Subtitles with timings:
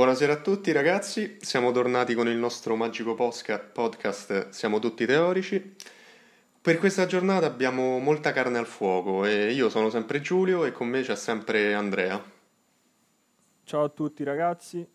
[0.00, 5.76] Buonasera a tutti ragazzi, siamo tornati con il nostro magico posca- podcast Siamo tutti teorici.
[6.58, 10.88] Per questa giornata abbiamo molta carne al fuoco e io sono sempre Giulio e con
[10.88, 12.18] me c'è sempre Andrea.
[13.64, 14.88] Ciao a tutti ragazzi.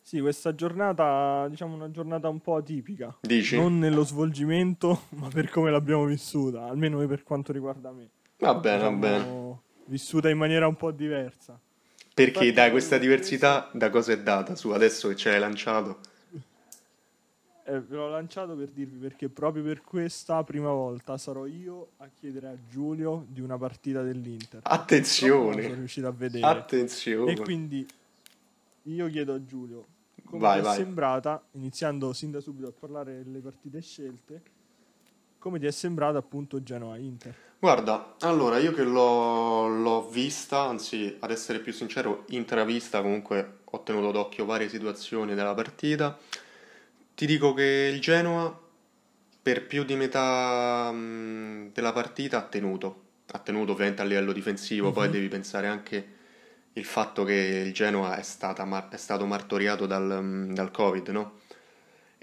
[0.00, 3.18] Sì, questa giornata, diciamo una giornata un po' atipica.
[3.22, 3.56] Dici?
[3.56, 8.08] Non nello svolgimento, ma per come l'abbiamo vissuta, almeno per quanto riguarda me.
[8.38, 9.60] Va bene, va bene.
[9.86, 11.60] Vissuta in maniera un po' diversa.
[12.24, 14.54] Perché dai, questa diversità da cosa è data?
[14.56, 15.98] Su, adesso che ce l'hai lanciato.
[17.64, 22.08] Eh, ve l'ho lanciato per dirvi perché proprio per questa prima volta sarò io a
[22.18, 24.54] chiedere a Giulio di una partita dell'Inter.
[24.54, 26.46] Non sono Attenzione, riuscito a vedere.
[26.46, 27.32] attenzione.
[27.32, 27.86] E quindi
[28.84, 29.86] io chiedo a Giulio
[30.24, 30.76] come Vai, è vai.
[30.76, 34.42] sembrata, iniziando sin da subito a parlare delle partite scelte,
[35.38, 37.34] come ti è sembrata appunto Genoa-Inter?
[37.60, 43.82] Guarda, allora io che l'ho, l'ho vista, anzi ad essere più sincero, intravista, comunque ho
[43.82, 46.16] tenuto d'occhio varie situazioni della partita.
[47.14, 48.56] Ti dico che il Genoa
[49.42, 54.92] per più di metà mh, della partita ha tenuto, ha tenuto ovviamente a livello difensivo,
[54.92, 55.12] poi Mhm.
[55.12, 56.16] devi pensare anche
[56.74, 58.24] il fatto che il Genoa è,
[58.64, 61.32] mar- è stato martoriato dal, mh, dal Covid, no?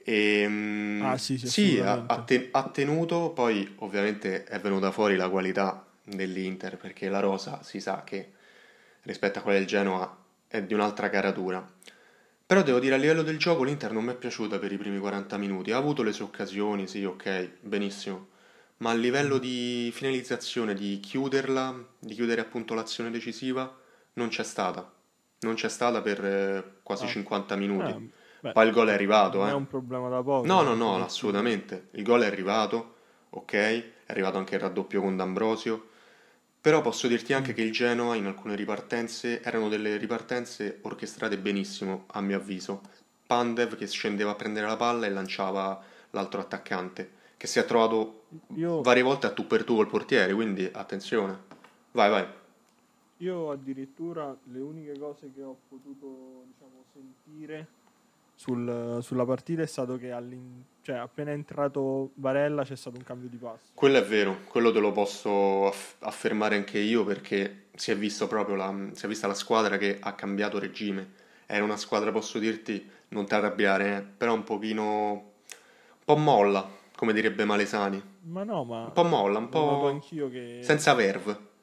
[0.08, 5.84] E, mh, Ah, sì, sì, sì, ha, tenuto, poi ovviamente è venuta fuori la qualità
[6.03, 8.33] dell'Inter, perché la rosa si sa che
[9.02, 10.16] rispetto a quella del Genoa
[10.48, 11.67] è di un'altra caratura.
[12.45, 15.00] Però devo dire, a livello del gioco l'Inter non mi è piaciuta per i primi
[15.00, 15.72] 40 minuti.
[15.72, 18.28] Ha avuto le sue occasioni, sì, ok, benissimo.
[18.78, 23.76] Ma a livello di finalizzazione, di chiuderla, di chiudere appunto l'azione decisiva,
[24.14, 24.88] non c'è stata.
[25.39, 27.08] Non c'è stata per eh, quasi Ah.
[27.08, 27.89] 50 minuti.
[27.89, 28.09] Eh,
[28.45, 29.51] beh, Poi il gol è arrivato, non eh.
[29.51, 30.45] è un problema da poco.
[30.45, 31.88] No, no, eh, no, perché- assolutamente.
[31.91, 32.95] Il gol è arrivato,
[33.31, 35.89] ok, è arrivato anche il raddoppio con D'Ambrosio.
[36.61, 42.05] Però posso dirti anche che il Genoa in alcune ripartenze erano delle ripartenze orchestrate benissimo,
[42.07, 42.81] a mio avviso.
[43.27, 45.80] Pandev che scendeva a prendere la palla e lanciava
[46.11, 48.25] l'altro attaccante, che si è trovato
[48.55, 51.43] Io, varie volte a tu per tu col portiere, quindi attenzione.
[51.91, 52.25] Vai, vai.
[53.17, 57.67] io addirittura le uniche cose che ho potuto diciamo, sentire
[58.35, 60.11] sul- sulla partita è stato che
[60.81, 63.71] cioè, appena è entrato Barella c'è stato un cambio di passo.
[63.73, 68.27] Quello è vero, quello te lo posso aff- affermare anche io perché si è visto
[68.27, 71.23] proprio la, si è vista la squadra che ha cambiato regime.
[71.47, 76.67] Era una squadra, posso dirti, non ti arrabbiare, eh, però un pochino, un po' molla,
[76.95, 78.02] come direbbe Malesani.
[78.23, 81.53] Ma no, ma Un po' molla, un po' anch'io che senza verve.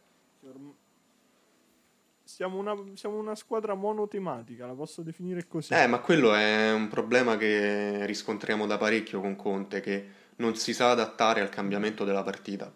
[2.42, 5.72] Siamo una, siamo una squadra monotematica, la posso definire così.
[5.74, 10.74] Eh, ma quello è un problema che riscontriamo da parecchio con Conte, che non si
[10.74, 12.72] sa adattare al cambiamento della partita.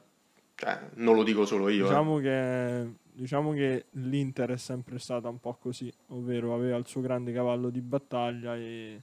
[0.55, 1.89] Cioè, non lo dico solo io, eh.
[1.89, 7.01] diciamo, che, diciamo che l'Inter è sempre stata un po' così, ovvero aveva il suo
[7.01, 9.03] grande cavallo di battaglia e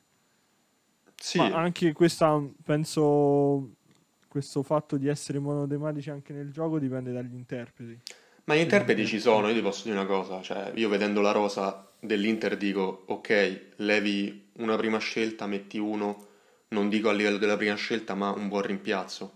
[1.15, 3.71] Sì, ma anche questa, penso,
[4.29, 7.99] questo fatto di essere monotematici anche nel gioco dipende dagli interpreti.
[8.45, 11.31] Ma gli interpreti ci sono, io ti posso dire una cosa, cioè io vedendo la
[11.31, 16.27] rosa dell'Inter dico ok, levi una prima scelta, metti uno,
[16.69, 19.31] non dico a livello della prima scelta, ma un buon rimpiazzo.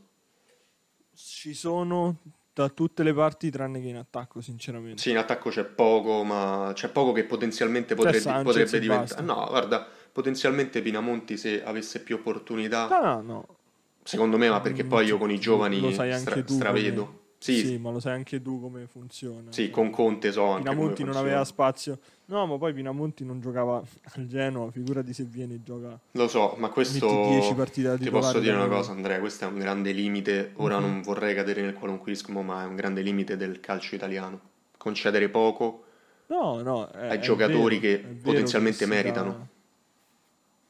[1.16, 2.18] Ci sono
[2.54, 5.02] da tutte le parti tranne che in attacco, sinceramente.
[5.02, 9.22] Sì, in attacco c'è poco, ma c'è poco che potenzialmente potrebbe, Sanchez potrebbe diventare.
[9.22, 13.58] No, guarda, potenzialmente Pinamonti se avesse più opportunità, No, no, no.
[14.04, 17.06] secondo me, ma perché Mm, poi io con i giovani stra- stravedo.
[17.06, 19.52] come- Sì, Sì, ma lo sai anche tu come funziona.
[19.54, 21.98] sì, con Conte so anche Pinamonti non aveva spazio.
[22.26, 23.82] No, ma poi Pinamonti non giocava
[24.16, 25.98] al Genoa, figurati se viene e gioca.
[26.12, 29.20] Lo so, ma questo Metti 10 partite da ti posso dire da una cosa, Andrea,
[29.20, 30.52] questo è un grande limite.
[30.56, 30.82] Ora Mhm.
[30.84, 34.40] non vorrei cadere nel qualunquismo, ma è un grande limite del calcio italiano.
[34.76, 35.84] Concedere poco
[36.28, 39.48] No, no, è, ai è giocatori vero, che potenzialmente dà- meritano.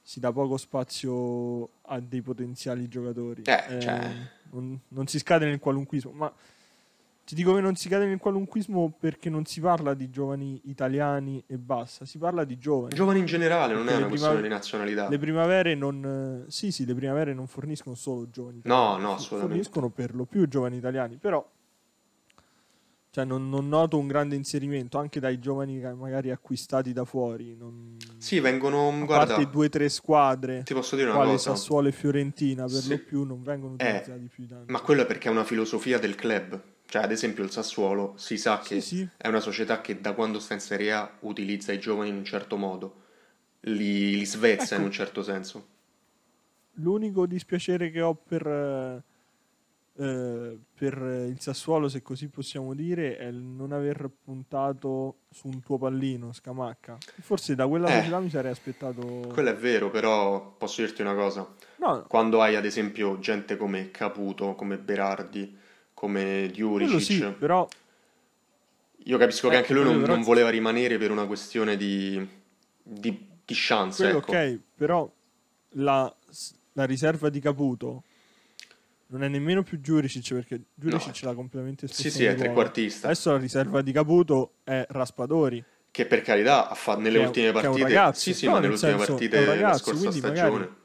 [0.03, 3.41] si dà poco spazio a dei potenziali giocatori.
[3.45, 4.15] Eh, cioè.
[4.51, 6.31] non, non si scade nel qualunquismo, ma
[7.27, 11.43] ti dico che non si cade nel qualunquismo perché non si parla di giovani italiani
[11.45, 12.95] e basta, si parla di giovani.
[12.95, 15.09] Giovani in generale, non è Perché una le questione di nazionalità.
[15.09, 16.45] Le primavere non...
[16.47, 19.47] eh, Sì, sì, le primavere non forniscono solo giovani No, italiani, no, f- assolutamente.
[19.63, 21.45] Forniscono per lo più giovani italiani, però...
[23.09, 27.55] Cioè, non, non noto un grande inserimento anche dai giovani che magari acquistati da fuori.
[27.57, 27.97] Non...
[28.19, 31.55] Sì, vengono, A guarda, parte due o tre squadre, ti posso dire una quali cosa,
[31.55, 32.89] Sassuolo e Fiorentina, per Sì.
[32.89, 34.71] lo più non vengono Eh, utilizzati più di tanto.
[34.71, 36.61] ma quello è perché è una filosofia del club.
[36.89, 39.07] Cioè, ad esempio, il Sassuolo si sa Sì, che sì.
[39.17, 42.23] è una società che da quando sta in Serie A utilizza i giovani in un
[42.25, 42.95] certo modo,
[43.61, 44.89] li, li svezza in Ecco.
[44.89, 45.67] un certo senso.
[46.79, 49.03] L'unico dispiacere che ho per, eh,
[50.01, 55.59] eh, per il Sassuolo, se così possiamo dire, è il non aver puntato su un
[55.61, 56.97] tuo pallino, Scamacca.
[57.21, 57.97] Forse da quella Eh.
[57.97, 59.01] società mi sarei aspettato...
[59.33, 61.45] Quello è vero, però posso dirti una cosa.
[61.77, 65.65] No, Quando hai ad esempio gente come Caputo, come Berardi,
[65.97, 67.67] come Juricic, sì, però
[69.05, 72.23] io capisco che Ecco, anche lui non, però- non voleva rimanere per una questione di,
[72.83, 74.31] di, di chance, quello ecco.
[74.31, 75.11] ok, però
[75.69, 76.15] la,
[76.73, 78.03] la riserva di Caputo
[79.07, 83.07] non è nemmeno più Juricic perché Juricic l'ha completamente Sì, sì, è trequartista.
[83.07, 85.63] Adesso la riserva di Caputo è Raspadori.
[85.89, 88.19] Che per carità ha fatto nelle Che ultime che partite, ragazzo.
[88.19, 90.49] sì, sì, No, ma nel nelle ultime senso, partite un della ragazzo, scorsa stagione.
[90.51, 90.75] magari-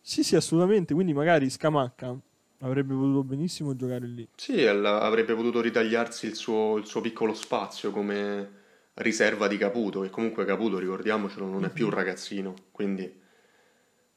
[0.00, 0.92] Sì, sì, assolutamente.
[0.94, 2.16] Quindi magari Scamacca
[2.64, 4.26] avrebbe potuto benissimo giocare lì.
[4.34, 8.62] Sì, avrebbe potuto ritagliarsi il suo, il suo piccolo spazio come
[8.94, 13.22] riserva di Caputo, che comunque Caputo, ricordiamocelo, non è più un ragazzino, quindi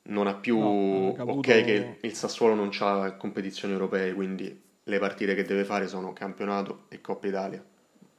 [0.03, 0.57] non ha più...
[0.59, 5.43] No, eh, Caputo- Ok che il Sassuolo non ha competizioni europee, quindi le partite che
[5.43, 7.63] deve fare sono campionato e Coppa Italia,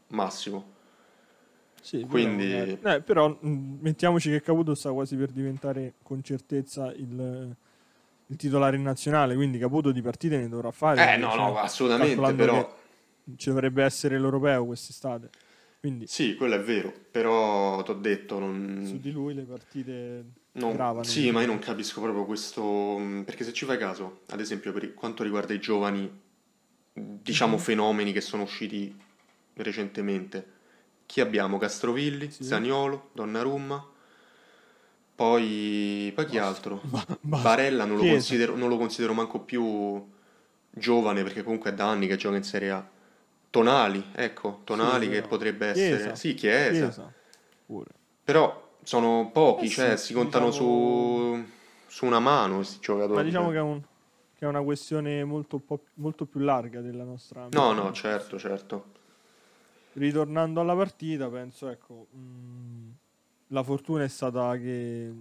[0.08, 0.76] massimo.
[1.80, 6.22] Sì, però Quindi- magari- eh, però mh, mettiamoci che Caputo sta quasi per diventare con
[6.22, 7.56] certezza il,
[8.30, 11.14] il titolare in nazionale, quindi Caputo di partite ne dovrà fare.
[11.14, 12.78] Eh no, cioè, no, assolutamente, calcolando però...
[13.36, 15.30] ci dovrebbe essere l'europeo quest'estate.
[15.80, 18.98] Quindi Sì, quello è vero, però ti ho detto, su non...
[19.00, 21.04] di lui le partite non- gravano.
[21.04, 24.92] Sì, ma io non capisco proprio questo, perché se ci fai caso, ad esempio per
[24.94, 26.10] quanto riguarda i giovani,
[26.92, 27.62] diciamo Mhm.
[27.62, 28.94] fenomeni che sono usciti
[29.54, 30.56] recentemente,
[31.06, 31.58] chi abbiamo?
[31.58, 32.44] Castrovilli, Sì.
[32.44, 33.86] Zaniolo, Donnarumma,
[35.18, 36.78] poi, poi chi altro?
[36.86, 37.48] Ba- basta.
[37.48, 38.14] Barella non lo, Chiesa.
[38.14, 40.06] considero, non lo considero manco più
[40.70, 42.88] giovane perché comunque è da anni che gioca in Serie A.
[43.50, 45.26] Tonali, ecco, Tonali Sì, che vero.
[45.26, 45.94] potrebbe Chiesa.
[45.96, 46.16] essere...
[46.16, 46.70] Sì, Chiesa.
[46.70, 47.12] Chiesa.
[47.66, 47.90] Pure.
[48.22, 51.44] Però sono pochi, Eh sì, cioè si contano diciamo- su,
[51.88, 53.14] su una mano questi giocatori.
[53.16, 53.82] Ma diciamo che è, un-
[54.38, 55.60] che è una questione molto,
[55.94, 57.48] molto più larga della nostra...
[57.50, 58.84] No, no, certo, certo.
[59.94, 62.90] Ritornando alla partita, penso, ecco, mh,
[63.48, 65.12] la fortuna è stata che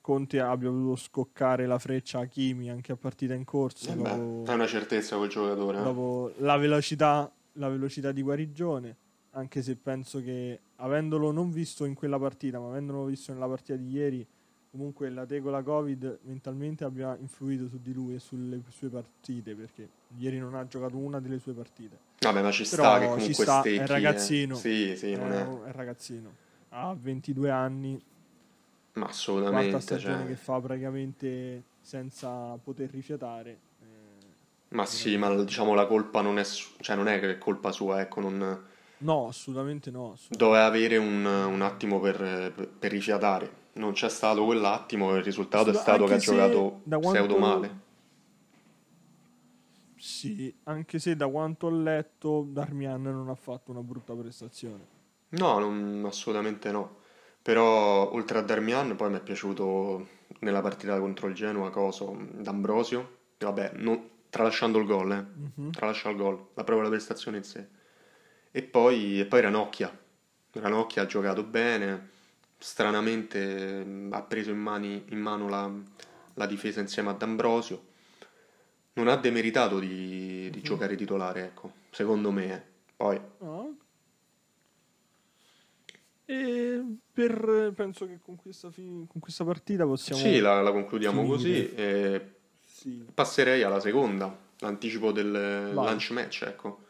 [0.00, 4.02] Conte abbia voluto scoccare la freccia a Kimi anche a partita in corsa Eh beh,
[4.02, 5.78] dopo, fai una certezza quel giocatore.
[5.78, 5.82] eh.
[5.82, 8.96] dopo la velocità, la velocità di guarigione,
[9.32, 13.76] anche se penso che avendolo non visto in quella partita, ma avendolo visto nella partita
[13.76, 14.26] di ieri,
[14.72, 19.88] comunque la tegola Covid mentalmente abbia influito su di lui e sulle sue partite, perché
[20.18, 21.96] ieri non ha giocato una delle sue partite.
[22.18, 23.78] Vabbè, ma ci Però sta che ci comunque sta, è stecchi.
[23.78, 23.86] eh.
[23.86, 24.54] ragazzino.
[24.56, 25.46] Sì, sì, non è, è...
[25.46, 26.30] un- è ragazzino,
[26.72, 28.02] ha 22 anni,
[28.94, 29.06] Ma
[29.46, 30.26] quarta assolutamente, stagione cioè...
[30.26, 33.50] che fa praticamente senza poter rifiatare.
[33.80, 34.34] eh,
[34.70, 36.42] Ma sì, ma diciamo la colpa non è...
[36.44, 38.64] su- Cioè non è che è colpa sua, ecco, non...
[38.98, 40.12] no, assolutamente no.
[40.12, 40.36] assolutamente.
[40.36, 43.60] Doveva avere un, un attimo per, per rifiatare.
[43.74, 47.80] Non c'è stato quell'attimo e il risultato è Assolut- stato che ha giocato pseudo male.
[49.96, 54.91] Sì, anche se da quanto ho letto Darmian non ha fatto una brutta prestazione.
[55.32, 57.00] No, non- assolutamente no.
[57.42, 60.06] Però oltre a Darmian poi mi è piaciuto
[60.40, 65.24] nella partita contro il Genoa Coso, D'Ambrosio, vabbè, non- tralasciando il gol, eh,
[65.62, 65.70] Mhm.
[65.72, 67.66] tralascia il gol, la proprio la prestazione in sé.
[68.50, 69.96] E poi, e poi Ranocchia,
[70.52, 72.10] Ranocchia ha giocato bene,
[72.58, 75.70] stranamente mh, ha preso in, mani- in mano la,
[76.34, 77.90] la difesa insieme a D'Ambrosio.
[78.94, 80.62] Non ha demeritato di, di Mhm.
[80.62, 82.54] giocare titolare, ecco, secondo me.
[82.54, 82.62] eh.
[82.96, 83.76] Poi, No.
[86.24, 90.20] E per, penso che con questa, fi- con questa partita possiamo...
[90.20, 91.36] sì, la, la concludiamo finire.
[91.36, 91.74] così.
[91.74, 92.30] e
[92.64, 93.04] Sì.
[93.12, 95.88] passerei alla seconda, l'anticipo del Vai.
[95.88, 96.84] lunch match, ecco,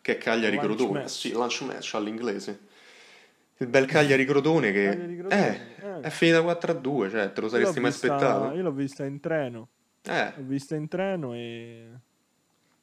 [0.00, 0.98] che è Cagliari Lunch Crotone.
[1.00, 1.10] match.
[1.10, 2.60] Sì, lunch match all'inglese.
[3.58, 6.00] Il bel Cagliari Crotone che Cagliari Crotone, eh, eh.
[6.00, 8.54] è finita 4-2, cioè te lo saresti mai vista- aspettato?
[8.54, 9.68] Io l'ho vista in treno.
[10.02, 11.88] Eh, L'ho vista in treno e...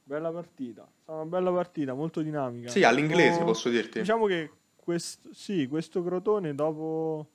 [0.03, 0.87] Bella partita.
[1.05, 2.69] Una bella partita, molto dinamica.
[2.69, 3.99] sì, all'inglese No, posso dirti.
[3.99, 4.51] Diciamo che
[4.87, 7.27] questo, sì, questo Crotone dopo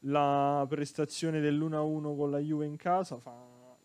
[0.00, 3.32] la prestazione dell'1-1 con la Juve in casa fa-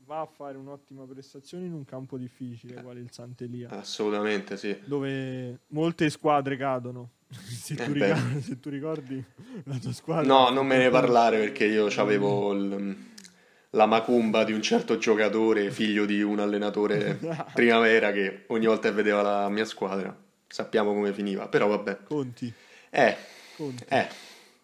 [0.03, 4.77] va a fare un'ottima prestazione in un campo difficile quale il Sant'Elia, Assolutamente sì.
[4.83, 7.11] dove molte squadre cadono.
[7.31, 9.23] se, tu Eh, ricordi, se tu ricordi
[9.63, 10.27] la tua squadra.
[10.27, 16.03] No, non me ne parlare perché io avevo la macumba di un certo giocatore, figlio
[16.05, 17.17] di un allenatore
[17.55, 20.13] primavera che ogni volta che vedeva la mia squadra
[20.47, 22.03] sappiamo come finiva, però vabbè.
[22.03, 22.51] Conti,
[22.89, 23.15] Eh,
[23.55, 23.85] Conti.
[23.89, 24.07] eh,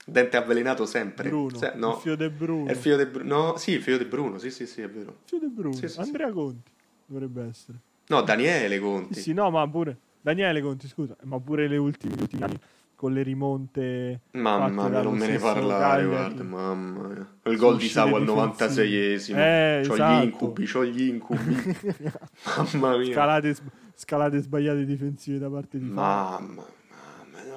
[0.06, 1.30] dente avvelenato sempre.
[1.30, 2.68] Bruno, Se- no, il figlio de Bruno.
[2.68, 3.36] è il figlio di Bruno.
[3.52, 5.18] No, sì, il figlio di Bruno, sì, sì, sì, è vero.
[5.26, 5.74] Figlio de Bruno.
[5.76, 6.00] Sì, sì, sì.
[6.00, 6.72] Andrea Conti
[7.06, 7.78] dovrebbe essere.
[8.08, 9.20] No, Daniele Sì, Conti.
[9.20, 12.60] sì, no, ma pure Daniele Conti, scusa, ma pure le ultimi, gli ultimi anni
[12.96, 14.20] con le rimonte.
[14.32, 16.06] Mamma mia, non me ne parlare, Cagliari.
[16.06, 17.36] guarda, mamma mia.
[17.44, 19.36] Il gol di Savo al difensive.
[19.36, 19.38] 96esimo.
[19.38, 20.20] Eh, c'ho esatto.
[20.20, 21.56] gli incubi, c'ho gli incubi.
[22.74, 23.12] mamma mia.
[23.12, 23.56] Scalate,
[23.96, 25.86] scalate sbagliate difensive da parte di.
[25.86, 26.66] Mamma, mamma,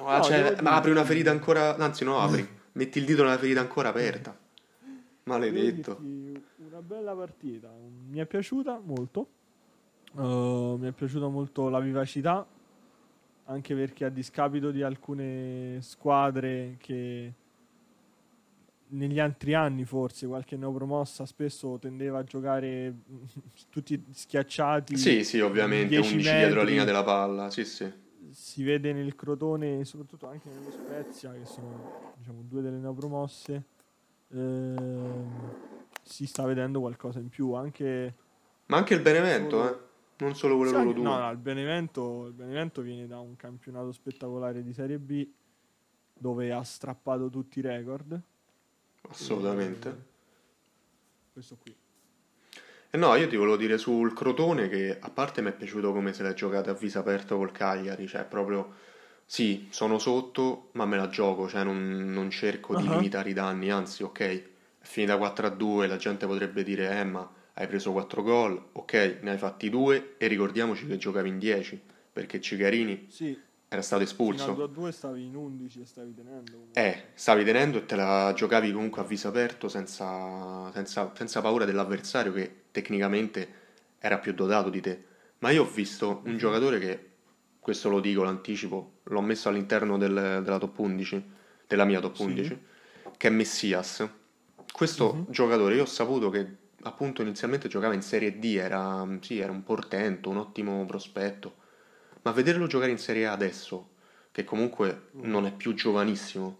[0.01, 3.59] no, No, cioè, apri una ferita ancora, anzi no, apri, metti il dito nella ferita
[3.59, 4.37] ancora aperta.
[5.23, 5.97] Maledetto.
[6.01, 7.69] Una bella partita,
[8.09, 9.27] mi è piaciuta molto.
[10.13, 12.45] Uh, mi è piaciuta molto la vivacità,
[13.45, 17.33] anche perché a discapito di alcune squadre che
[18.91, 23.23] negli altri anni forse qualche neopromossa spesso tendeva a giocare mm,
[23.69, 24.97] tutti schiacciati.
[24.97, 26.69] Sì, sì, ovviamente, 10 11 dietro la metri.
[26.69, 27.91] linea della palla, sì, sì.
[28.31, 33.63] Si vede nel Crotone, soprattutto anche nello Spezia, che sono diciamo, due delle neopromosse,
[34.29, 35.53] ehm,
[36.03, 37.53] si sta vedendo qualcosa in più.
[37.53, 38.15] Anche,
[38.67, 39.87] Ma anche il Benevento, Solo- eh.
[40.19, 41.03] Non solo quelle sì, due.
[41.03, 45.25] no, no, il Benevento, il Benevento viene da un campionato spettacolare di Serie B
[46.13, 48.21] dove ha strappato tutti i record.
[49.07, 49.89] Assolutamente.
[49.89, 49.95] Eh,
[51.31, 51.73] questo qui.
[52.91, 56.11] E no, io ti volevo dire sul Crotone che a parte mi è piaciuto come
[56.11, 58.73] se l'è giocata a viso aperto col Cagliari, cioè proprio
[59.25, 62.93] sì, sono sotto, ma me la gioco, cioè non, non cerco di Ah.
[62.93, 64.43] limitare i danni, anzi, ok, è
[64.81, 69.37] finita 4-2, la gente potrebbe dire eh, ma hai preso 4 gol, ok, ne hai
[69.37, 71.79] fatti 2 e ricordiamoci che giocavi in 10,
[72.11, 73.37] perché Cigarini Sì,
[73.69, 74.51] era stato fino espulso.
[74.53, 76.65] 2 a 2 stavi in 11 e stavi tenendo.
[76.73, 81.65] Eh, stavi tenendo e te la giocavi comunque a viso aperto senza, senza- senza paura
[81.65, 83.47] dell'avversario che tecnicamente
[83.99, 85.03] era più dotato di te.
[85.39, 87.09] Ma io ho visto un giocatore che,
[87.59, 91.23] questo lo dico, l'anticipo, l'ho messo all'interno del- della top 11,
[91.67, 92.23] della mia top Sì.
[92.23, 92.59] 11,
[93.17, 94.07] che è Messias.
[94.73, 95.25] Questo Mhm.
[95.29, 96.47] giocatore io ho saputo che
[96.83, 101.55] appunto inizialmente giocava in Serie D, era, sì, era un portento, un ottimo prospetto,
[102.21, 103.89] ma vederlo giocare in Serie A adesso,
[104.31, 106.57] che comunque non è più giovanissimo,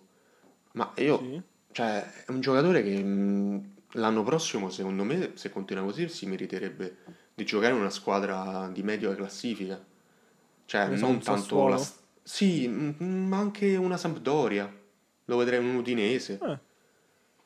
[0.73, 1.41] ma io, Sì.
[1.71, 6.97] cioè, è un giocatore che mh, l'anno prossimo, secondo me, se continua così, si meriterebbe
[7.33, 9.81] di giocare in una squadra di media classifica.
[10.65, 11.81] Cioè, non un tanto la...
[12.21, 14.71] Sì, ma anche una Sampdoria.
[15.25, 16.39] Lo vedrei in un Udinese.
[16.41, 16.59] Eh,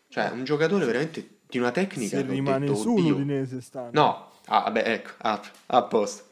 [0.09, 3.09] Cioè, un giocatore veramente di una tecnica se rimane detto, su "Oddio".
[3.09, 3.89] l'Udinese stanno.
[3.93, 6.31] No, ah, vabbè, ecco, a, a posto.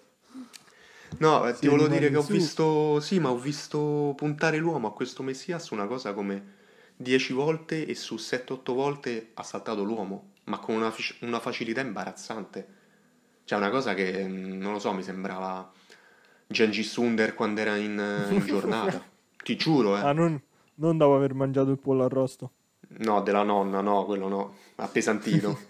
[1.19, 2.31] No, eh, ti volevo dire che ho su.
[2.31, 6.59] visto, sì, ma ho visto puntare l'uomo a questo Messias una cosa come
[6.97, 12.79] 10 volte e su 7-8 volte ha saltato l'uomo, ma con una, una facilità imbarazzante.
[13.43, 15.71] Cioè, una cosa che, mm, non lo so, mi sembrava
[16.47, 19.03] Gengis Under quando era in, eh, in giornata.
[19.43, 20.01] Ti giuro, eh.
[20.01, 20.39] Ah, non,
[20.75, 22.51] non dopo aver mangiato il pollo arrosto.
[22.99, 25.69] No, della nonna, no, quello no, appesantito.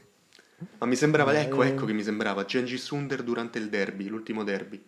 [0.78, 1.70] Ma mi sembrava, ecco, eh.
[1.70, 4.84] ecco che mi sembrava Gengis Under durante il derby, l'ultimo derby.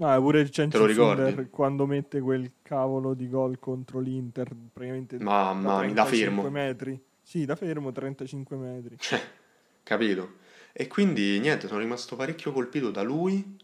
[0.00, 1.32] Ah, pure il lo ricordi?
[1.32, 6.50] Sunder quando mette quel cavolo di gol contro l'Inter, praticamente Mamma da 35 fermo.
[6.50, 7.00] metri.
[7.22, 8.98] Sì, da fermo, 35 metri.
[8.98, 9.20] Cioè,
[9.82, 10.38] capito?
[10.72, 13.56] E quindi niente, sono rimasto parecchio colpito da lui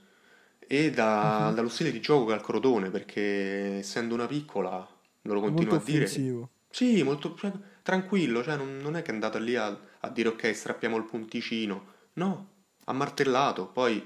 [0.59, 1.55] e da- Mhm.
[1.55, 4.87] dallo stile di gioco che ha il Crotone, perché essendo una piccola,
[5.23, 6.09] loro continuo Molto a dire...
[6.09, 6.51] offensivo.
[6.71, 7.53] Sì, molto cioè,
[7.83, 9.67] tranquillo, cioè non, non è che è andata lì a,
[10.01, 11.95] a dire ok, strappiamo il punticino.
[12.15, 12.49] No,
[12.85, 14.03] ha martellato, poi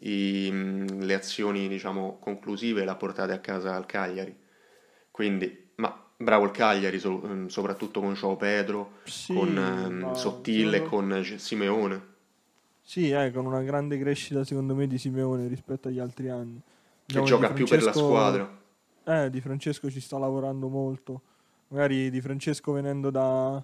[0.00, 4.36] i- mh, le azioni, diciamo, conclusive le ha portate a casa al Cagliari.
[5.10, 9.52] Quindi, ma bravo il Cagliari, so- mh, soprattutto con João Pedro, Sì, con
[10.02, 12.14] ma Sottile e secondo- con Simeone.
[12.82, 16.60] Sì, eh, con una grande crescita secondo me di Simeone rispetto agli altri anni.
[16.60, 18.60] Che Diciamo, gioca Di più per la squadra.
[19.04, 21.20] Eh, Di Francesco ci sta lavorando molto.
[21.68, 23.60] Magari Di Francesco venendo da...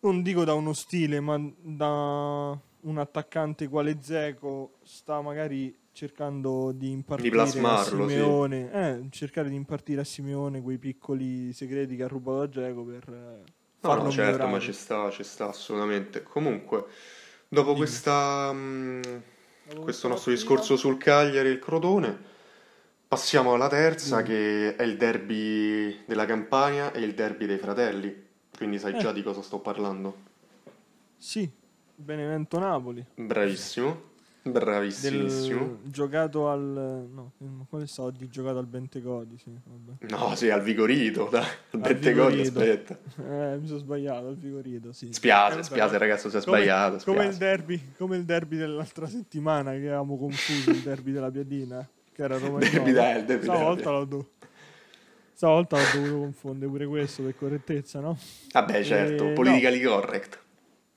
[0.00, 6.90] Non dico da uno stile, ma da un attaccante quale Zeco sta magari cercando di
[6.90, 8.14] impartire plasmarlo, a sì.
[8.14, 12.82] Simeone, eh, cercare di impartire a Simeone quei piccoli segreti che ha rubato da Zeco
[12.84, 13.42] per eh,
[13.80, 14.50] No, farlo no, certo, migliorare.
[14.50, 16.22] ma ci sta, ci sta assolutamente.
[16.22, 16.86] Comunque,
[17.48, 17.78] dopo Dimmi.
[17.78, 19.00] questa, mh,
[19.68, 22.18] Dopo questo nostro partita- discorso sul Cagliari e il Crotone,
[23.08, 24.28] passiamo alla terza, Dimmi.
[24.28, 28.24] che è il derby della Campania e il derby dei fratelli.
[28.56, 28.98] Quindi sai Eh.
[28.98, 30.16] già di cosa sto parlando.
[31.16, 31.48] Sì,
[31.98, 33.04] Benevento Napoli.
[33.14, 34.02] Bravissimo,
[34.42, 35.58] bravissimissimo.
[35.82, 37.32] Del, giocato al no,
[37.68, 40.12] quale sta oggi giocato al Bentegodi, sì, vabbè.
[40.14, 42.98] No, sì, al Vigorito, dai, al Bentegodi, aspetta.
[43.18, 45.12] Eh, mi sono sbagliato, al Vigorito, sì.
[45.12, 49.06] Spiace, Eh, spiace, ragazzo, si è come- sbagliato, Come il derby, come il derby dell'altra
[49.08, 53.90] settimana che avevamo confuso, il derby della Piadina, che era Roma Derby del- derby Stavolta
[53.90, 54.28] l'ho do-
[55.32, 58.16] Stavolta ho dovuto confondere pure questo per correttezza, no?
[58.52, 60.44] Vabbè, certo, Eh, politically correct.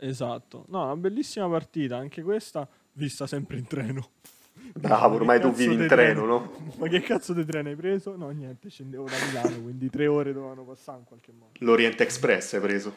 [0.02, 0.66] Esatto.
[0.70, 4.10] No, una bellissima partita, anche questa vista sempre in treno.
[4.74, 6.52] Bravo, ormai tu vivi in treno, no?
[6.78, 8.16] Ma che cazzo di treno hai preso?
[8.16, 11.52] No, niente, scendevo da Milano, quindi tre ore dovevano passare in qualche modo.
[11.60, 12.94] L'Orient Express hai preso?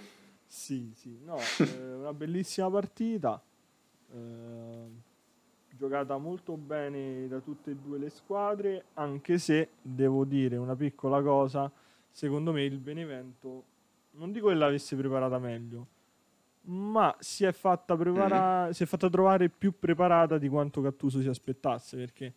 [0.47, 3.43] Sì, sì, no, eh, una bellissima partita,
[4.13, 4.87] eh,
[5.71, 11.23] giocata molto bene da tutte e due le squadre, anche se devo dire una piccola
[11.23, 11.71] cosa,
[12.11, 13.65] secondo me il Benevento,
[14.13, 15.87] non dico che l'avesse preparata meglio,
[16.65, 18.71] ma si è fatta, prepara- mm.
[18.71, 22.35] si è fatta trovare più preparata di quanto Cattuso si aspettasse perché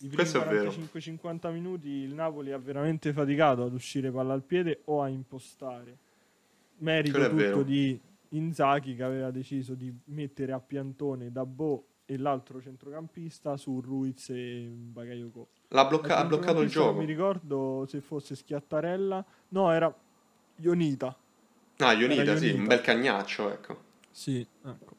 [0.00, 5.02] i primi 45-50 minuti il Napoli ha veramente faticato ad uscire palla al piede o
[5.02, 5.96] a impostare.
[6.78, 7.62] Merito tutto vero.
[7.62, 8.00] di
[8.30, 14.70] Inzaghi che aveva deciso di mettere a piantone Dabò e l'altro centrocampista su Ruiz e
[14.72, 16.90] Bagayoko L'ha blocca- ha bloccato il gioco.
[16.90, 19.92] non mi ricordo se fosse Schiattarella no era
[20.56, 21.16] Ionita
[21.78, 23.82] Ah, Ionita, sì, un bel cagnaccio, ecco.
[24.10, 24.96] Sì, ecco.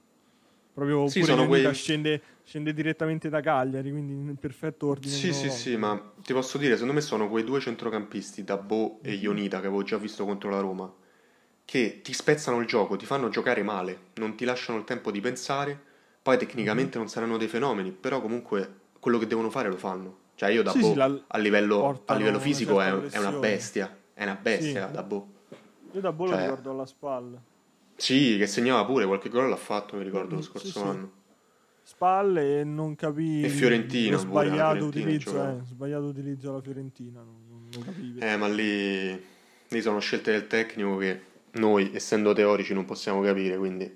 [0.73, 1.73] Proprio sì, sono quei...
[1.73, 5.13] scende, scende, direttamente da Cagliari, quindi in perfetto ordine.
[5.13, 9.13] Sì, sì, sì, ma ti posso dire, secondo me sono quei due centrocampisti, Dabò e
[9.13, 10.89] Ionita, che avevo già visto contro la Roma,
[11.65, 15.19] che ti spezzano il gioco, ti fanno giocare male, non ti lasciano il tempo di
[15.19, 15.77] pensare,
[16.21, 20.27] poi tecnicamente mm non saranno dei fenomeni, però comunque quello che devono fare lo fanno.
[20.35, 24.23] Cioè io Dabò sì, sì, a, livello, a livello fisico è, è, una bestia, è
[24.23, 24.93] una bestia sì.
[24.93, 25.27] Dabò.
[25.91, 27.41] Io da Bollo cioè, ricordo alla spalla.
[27.95, 31.11] Sì, che segnava pure, qualche gol l'ha fatto, mi ricordo, lo scorso sì, anno.
[31.83, 33.43] Spalle e non capivi...
[33.43, 38.19] E Fiorentina sbagliato, utilizzo, eh, sbagliato utilizzo alla Fiorentina, non, non capivi.
[38.19, 39.21] Eh, ma lì,
[39.67, 41.21] lì sono scelte del tecnico che
[41.53, 43.93] noi, essendo teorici, non possiamo capire, quindi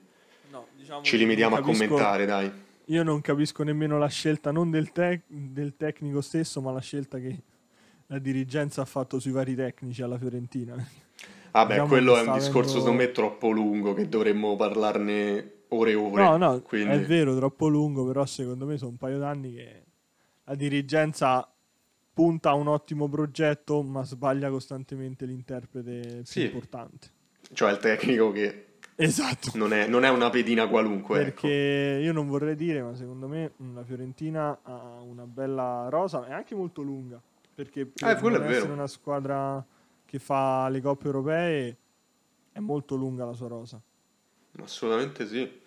[0.50, 2.52] no, diciamo ci limitiamo capisco, a commentare, dai.
[2.86, 7.20] Io non capisco nemmeno la scelta, non del, tec- del tecnico stesso, ma la scelta
[7.20, 7.42] che
[8.08, 10.76] la dirigenza ha fatto sui vari tecnici alla Fiorentina.
[11.54, 15.96] Vabbè, diciamo quello è un discorso secondo me troppo lungo che dovremmo parlarne ore e
[15.96, 16.24] ore.
[16.24, 16.96] No, no, quindi...
[16.96, 19.84] è vero, troppo lungo, però secondo me sono un paio d'anni che
[20.46, 21.48] la dirigenza
[22.12, 26.44] punta a un ottimo progetto, ma sbaglia costantemente l'interprete più sì.
[26.44, 27.08] importante.
[27.54, 29.52] Cioè il tecnico che Esatto.
[29.56, 31.20] Non è, non è, una pedina qualunque.
[31.20, 31.42] Ecco.
[31.42, 32.04] Perché ecco.
[32.04, 36.56] io non vorrei dire, ma secondo me la Fiorentina ha una bella rosa, è anche
[36.56, 37.22] molto lunga.
[37.56, 39.64] Perché per eh, essere una squadra
[40.14, 41.78] che fa le coppe europee
[42.52, 43.82] è molto lunga la sua rosa.
[44.62, 45.62] Assolutamente sì.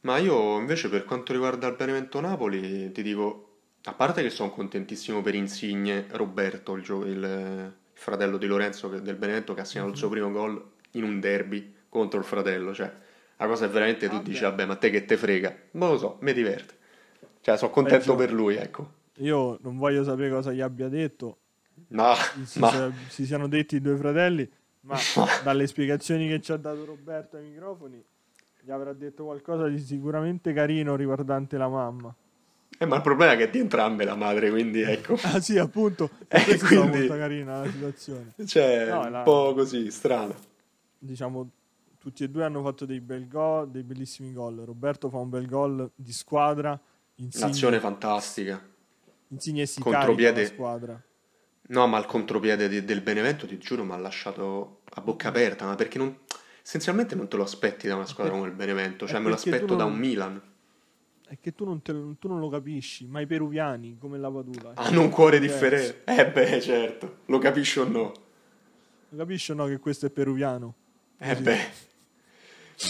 [0.00, 4.50] Ma io invece per quanto riguarda il Benevento Napoli ti dico, a parte che sono
[4.50, 9.88] contentissimo per Insigne Roberto, il, gio- il, fratello di Lorenzo del Benevento che ha segnato
[9.88, 9.94] mm-hmm.
[9.94, 10.14] il suo mhm.
[10.14, 12.90] primo gol in un derby contro il fratello, cioè
[13.36, 16.16] la cosa è veramente tu dici vabbè ma te che te frega, non lo so,
[16.20, 16.74] mi diverte.
[17.42, 18.92] Cioè sono contento Beh, per lui, ecco.
[19.18, 21.40] Io non voglio sapere cosa gli abbia detto,
[21.88, 22.92] No, si, ma...
[23.08, 24.48] si siano detti i due fratelli,
[24.82, 24.98] ma
[25.42, 28.04] dalle spiegazioni che ci ha dato Roberto ai microfoni
[28.66, 32.12] gli avrà detto qualcosa di sicuramente carino riguardante la mamma.
[32.78, 35.16] Eh, ma il problema è che è di entrambe la madre, quindi ecco.
[35.22, 36.98] ah sì, appunto, eh, quindi...
[36.98, 38.34] molto carina la situazione.
[38.44, 39.22] Cioè, no, un la...
[39.22, 40.34] po' così, strano.
[40.98, 41.48] Diciamo,
[41.96, 44.56] tutti e due hanno fatto dei bel gol, dei bellissimi gol.
[44.56, 46.76] Roberto fa un bel gol di squadra.
[47.14, 47.44] Insigne...
[47.44, 48.60] Un'azione fantastica.
[49.28, 50.44] Insigne si Contropiede...
[50.46, 51.00] squadra.
[51.68, 55.66] No, ma il contropiede di, del Benevento, ti giuro, mi ha lasciato a bocca aperta,
[55.66, 56.16] ma perché non,
[56.62, 59.66] essenzialmente non te lo aspetti da una squadra come il Benevento, cioè me lo aspetto
[59.66, 60.40] non, da un Milan.
[61.26, 64.72] È che tu non, te, tu non, lo capisci, ma i peruviani, come la Padula...
[64.74, 66.02] Hanno un cuore differente.
[66.04, 68.12] Eh beh, certo, lo capisci o no?
[69.08, 70.74] Lo capisci o no che questo è peruviano?
[71.18, 71.42] Eh Così.
[71.42, 71.94] beh...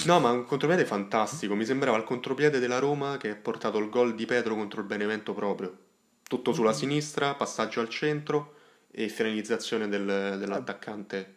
[0.04, 1.54] No, ma un contropiede fantastico.
[1.54, 4.86] Mi sembrava il contropiede della Roma che ha portato il gol di Pedro contro il
[4.86, 5.76] Benevento proprio.
[6.24, 6.78] Tutto sulla mm-hmm.
[6.78, 8.55] sinistra, passaggio al centro,
[8.98, 11.34] e finalizzazione del, dell'attaccante.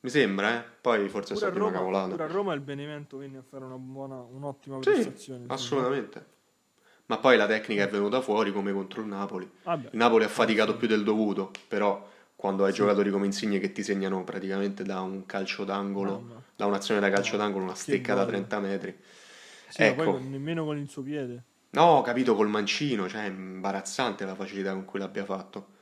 [0.00, 0.64] Mi sembra, eh?
[0.80, 2.10] Poi forse pure è stata una cavolata.
[2.10, 5.40] Pure a Roma il Benevento venne a fare una buona, un'ottima prestazione.
[5.40, 6.26] Sì, assolutamente.
[7.06, 9.50] Ma poi la tecnica è venuta fuori come contro il Napoli.
[9.64, 9.88] Vabbè.
[9.90, 12.78] Il Napoli ha faticato più del dovuto, però quando hai sì.
[12.78, 16.42] giocatori come Insigne che ti segnano praticamente da un calcio d'angolo, Mamma.
[16.54, 17.38] da un'azione da calcio no.
[17.38, 18.96] d'angolo, una stecca da 30 metri.
[19.68, 20.12] Sì, ecco.
[20.12, 21.42] poi nemmeno con il suo piede.
[21.70, 25.78] No, capito, col mancino, cioè è imbarazzante la facilità con cui l'abbia fatto.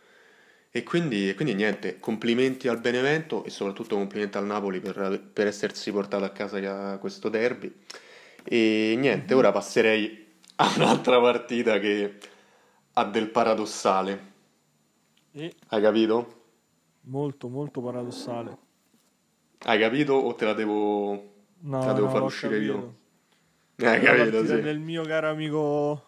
[0.79, 5.91] E quindi, quindi, niente, complimenti al Benevento e soprattutto complimenti al Napoli per, per essersi
[5.91, 7.75] portato a casa questo derby.
[8.45, 12.19] E niente, ora passerei a un'altra partita che
[12.93, 14.21] ha del paradossale.
[15.33, 16.43] E Hai capito?
[17.03, 18.57] Molto, molto paradossale.
[19.65, 21.11] Hai capito o te la devo,
[21.63, 22.73] no, te la devo no, far uscire capito.
[22.73, 23.89] io?
[23.89, 24.61] Hai capito, sì.
[24.61, 26.07] del mio caro amico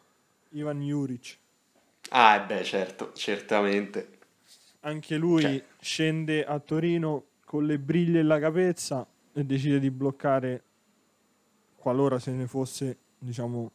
[0.51, 1.39] Ivan Juric.
[2.11, 4.19] Ah, beh, certo, certamente
[4.81, 5.65] anche lui cioè.
[5.81, 10.63] scende a Torino con le briglie e la capezza e decide di bloccare
[11.77, 13.71] qualora se ne fosse, diciamo,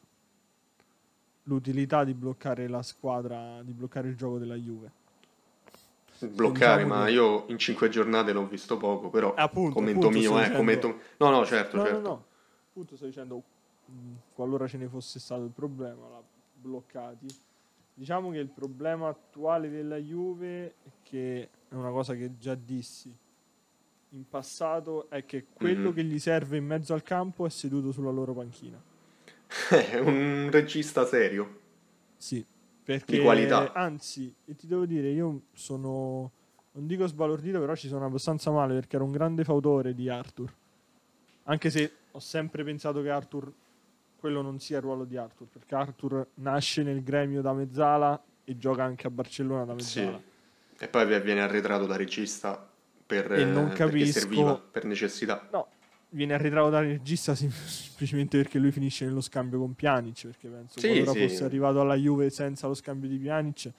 [1.43, 5.03] l'utilità di bloccare la squadra, di bloccare il gioco della Juve.
[6.19, 10.17] Bloccare, Diciamo ma che- io in cinque giornate l'ho visto poco, però Appunto, commento appunto,
[10.17, 10.99] mio, eh, dicendo- commento...
[11.17, 11.99] No, no, certo, No, certo.
[11.99, 12.25] no, no.
[12.69, 13.43] Appunto sto dicendo,
[13.85, 16.21] mh, qualora ce ne fosse stato il problema, l'ha
[16.53, 17.27] bloccati.
[17.97, 23.15] Diciamo che il problema attuale della Juve, che è una cosa che già dissi
[24.09, 25.95] in passato, è che quello Mhm.
[25.95, 28.81] che gli serve in mezzo al campo è seduto sulla loro panchina.
[29.69, 31.59] È un regista serio.
[32.17, 32.43] Sì,
[32.83, 33.71] perché Di qualità.
[33.73, 36.31] anzi, e ti devo dire, io sono
[36.71, 40.51] non dico sbalordito, però ci sono abbastanza male perché ero un grande fautore di Arthur.
[41.43, 43.49] Anche se ho sempre pensato che Arthur
[44.17, 48.57] quello non sia il ruolo di Arthur, perché Arthur nasce nel gremio da mezzala e
[48.57, 49.99] gioca anche a Barcellona da Sì.
[49.99, 50.21] mezzala.
[50.79, 52.67] E poi vi- viene arretrato da regista
[53.05, 55.47] per, E non capisco- serviva, per necessità.
[55.51, 55.67] No,
[56.09, 60.87] viene arretrato dal regista semplicemente perché lui finisce nello scambio con Pjanic, perché penso Sì,
[60.87, 61.19] qualora sì.
[61.27, 63.71] fosse arrivato alla Juve senza lo scambio di Pjanic,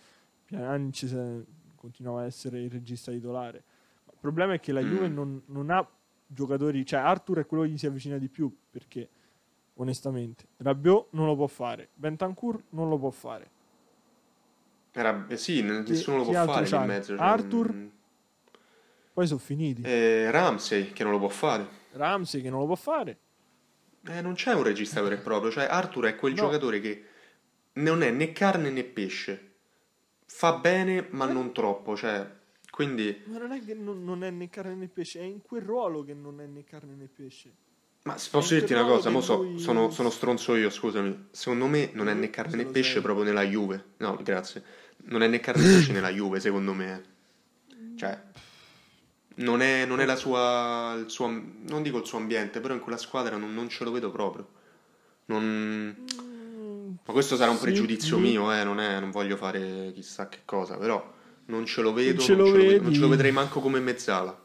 [0.44, 1.44] Pjanic
[1.74, 3.62] continuava a essere il regista titolare.
[4.06, 4.90] Ma il problema è che la Mm.
[4.90, 5.86] Juve non, non ha
[6.26, 9.08] giocatori, cioè Arthur è quello che gli si avvicina di più, perché
[9.78, 13.50] onestamente Rabiot non lo può fare, Bentancur non lo può fare.
[14.92, 17.16] Era, eh sì, nessuno lo chi può fare in mezzo.
[17.16, 17.72] cioè, Arthur?
[17.72, 17.86] mm,
[19.12, 19.82] Poi sono finiti.
[19.82, 21.66] eh, Ramsey, che non lo può fare.
[21.92, 23.18] Ramsey che non lo può fare.
[24.08, 25.50] Eh, non c'è un regista vero e proprio.
[25.50, 26.38] Cioè, Arthur è quel No.
[26.42, 27.04] giocatore che
[27.74, 29.52] non è né carne né pesce.
[30.26, 31.32] Fa bene, ma Eh.
[31.32, 31.94] non troppo.
[31.96, 32.26] Cioè,
[32.70, 33.22] quindi...
[33.26, 36.04] Ma non è che non, non è né carne né pesce, è in quel ruolo
[36.04, 37.52] che non è né carne né pesce.
[38.06, 41.26] Ma posso dirti una cosa, mo so- sono, sono stronzo io, scusami.
[41.32, 43.82] Secondo me non è né carne né pesce proprio nella Juve.
[43.96, 44.62] No, grazie.
[45.08, 47.02] Non è né carne né pesce nella Juve, secondo me.
[47.96, 48.16] Cioè,
[49.36, 52.80] non è, non è la sua, il suo, non dico il suo ambiente, però in
[52.80, 54.48] quella squadra non, non ce lo vedo proprio.
[55.26, 55.96] Non...
[57.04, 58.22] Ma questo sarà un pregiudizio sì.
[58.22, 61.12] mio, eh, non, è- non voglio fare chissà che cosa, però
[61.46, 63.60] non ce lo vedo, ce non, lo ce lo vedo- non ce lo vedrei manco
[63.60, 64.44] come mezzala.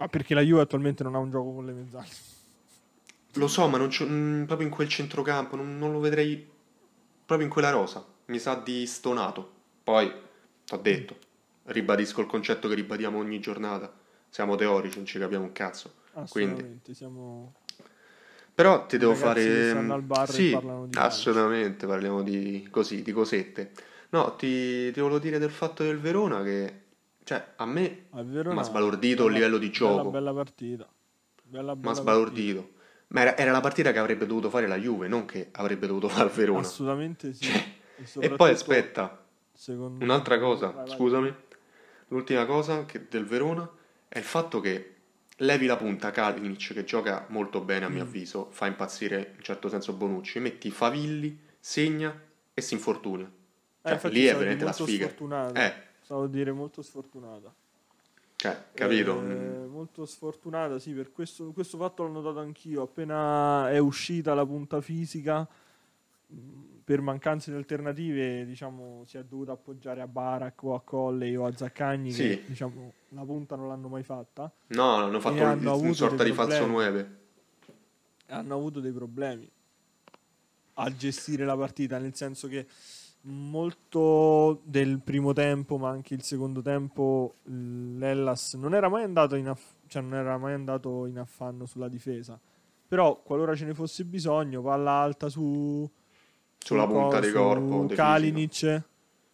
[0.00, 2.08] Ma perché la Juve attualmente non ha un gioco con le mezzali.
[3.34, 6.48] Lo so, ma c'ho- mm, proprio in quel centrocampo non, non lo vedrei
[7.26, 8.04] proprio in quella rosa.
[8.26, 9.58] Mi sa di stonato.
[9.84, 10.10] Poi,
[10.64, 11.16] t'ho detto,
[11.64, 13.92] ribadisco il concetto che ribadiamo ogni giornata.
[14.30, 15.92] Siamo teorici, non ci capiamo un cazzo.
[16.30, 17.54] Quindi, Assolutamente, siamo...
[18.54, 19.68] però ti devo fare...
[19.68, 20.58] stanno al bar sì,
[20.94, 23.72] assolutamente, parliamo di così, di cosette.
[24.10, 26.79] No, ti, ti volevo dire del fatto del Verona che,
[27.34, 29.96] cioè, a me Verona- m'ha sbalordito bella- livello di gioco.
[29.98, 30.88] Bella, bella partita.
[31.44, 32.70] Bella, bella sbalordito.
[33.08, 36.08] Ma era, era la partita che avrebbe dovuto fare la Juve, non che avrebbe dovuto
[36.08, 36.34] fare il.
[36.34, 36.58] Verona.
[36.60, 37.44] Assolutamente sì.
[37.44, 37.64] Cioè,
[38.22, 39.24] E, E poi aspetta,
[39.68, 40.96] un'altra cosa, Vai, vai.
[40.96, 41.34] scusami.
[42.08, 43.68] L'ultima cosa che- del Verona
[44.08, 44.94] è il fatto che
[45.36, 48.06] levi la punta Kalinic che gioca molto bene a mio Mm.
[48.08, 52.12] avviso, fa impazzire in certo senso Bonucci, metti Favilli, segna
[52.54, 53.22] e si infortuna.
[53.24, 53.28] Eh,
[53.82, 55.06] Cioè, infatti lì è veramente la sfiga.
[55.54, 55.74] Eh,
[56.10, 57.54] Stavo a dire molto sfortunata.
[58.34, 59.22] cioè, capito?
[59.30, 62.82] Eh, molto sfortunata, sì, per questo, questo fatto l'ho notato anch'io.
[62.82, 65.46] Appena è uscita la punta fisica,
[66.26, 66.36] mh,
[66.82, 71.46] per mancanze di alternative, diciamo, si è dovuto appoggiare a Barak o a Colley o
[71.46, 72.22] a Zaccagni, Sì.
[72.24, 74.50] che diciamo, la punta non l'hanno mai fatta.
[74.68, 76.72] No, hanno fatto E hanno un- una sorta di falso problemi.
[76.72, 77.18] 9.
[78.30, 79.48] hanno avuto dei problemi
[80.74, 82.66] a gestire la partita, nel senso che
[83.22, 89.48] molto del primo tempo, ma anche il secondo tempo, l'Ellas non era mai andato in,
[89.48, 92.38] aff- cioè non era mai andato in affanno sulla difesa.
[92.88, 95.88] Però, qualora ce ne fosse bisogno, palla alta su
[96.58, 98.82] Sulla su punta di corpo, Kalinic.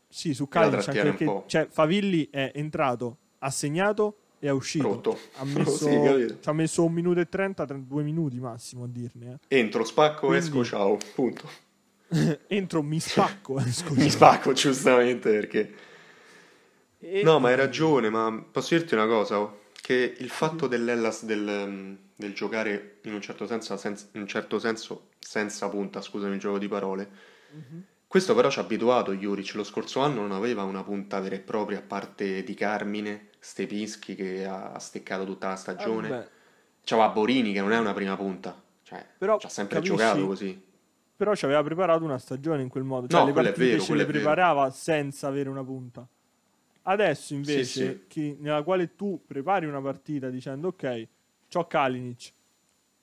[0.09, 4.89] Sì, su Kalinic, anche perché cioè, Favilli è entrato, ha segnato e è uscito.
[4.89, 5.19] Rotto.
[5.39, 9.39] Ha messo, Sì, ci ha messo un minuto e 30, 32 minuti massimo a dirne.
[9.49, 9.59] eh.
[9.59, 11.49] Entro, spacco, Quindi- esco, ciao, punto.
[12.49, 13.59] Entro, mi spacco.
[13.59, 13.65] eh.
[13.91, 15.75] Mi spacco giustamente perché...
[16.99, 19.39] E- No, ma hai ragione, ma posso dirti una cosa?
[19.41, 19.61] oh?
[19.81, 24.27] Che il fatto dell'Ellas del, um, del giocare in un certo senso, senza, in un
[24.27, 27.09] certo senso senza punta, scusami il gioco di parole,
[27.53, 27.83] Mhm.
[28.09, 29.55] questo però ci ha abituato Juric.
[29.55, 34.15] Lo scorso anno non aveva una punta vera e propria, a parte di Carmine, Stepinski
[34.17, 36.09] che ha steccato tutta la stagione.
[36.09, 36.29] Vabbè,
[36.85, 39.97] C'aveva Borini che non è una prima punta, cioè Però, ci ha sempre capisci?
[39.97, 40.65] giocato così.
[41.17, 43.07] Però ci aveva preparato una stagione in quel modo.
[43.07, 46.07] Cioè, No, le partite vero, ce le preparava senza avere una punta.
[46.83, 48.05] Adesso invece, sì.
[48.07, 51.09] chi- nella quale tu prepari una partita dicendo ok,
[51.49, 52.33] c'ho Kalinic.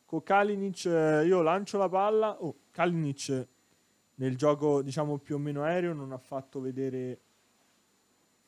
[0.06, 2.42] Con Kalinic eh, io lancio la palla.
[2.44, 3.48] Oh, Kalinic
[4.16, 7.20] nel gioco diciamo più o meno aereo non ha fatto vedere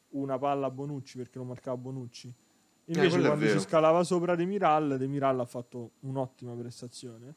[0.10, 2.32] una palla a Bonucci perché lo marcava Bonucci.
[2.86, 7.34] Invece Eh, quello è quando si scalava sopra Demiral, Demiral ha fatto un'ottima prestazione.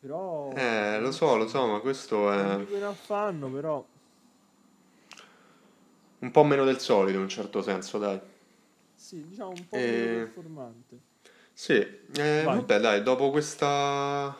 [0.00, 0.52] Però...
[0.56, 3.84] Eh, lo so, lo so, ma questo è in affanno, però...
[6.20, 8.20] un po' meno del solito in un certo senso, dai.
[8.94, 10.98] Sì, diciamo un po' Eh, meno performante.
[11.52, 12.56] Sì, eh, Vai.
[12.56, 14.34] vabbè, dai, dopo questa,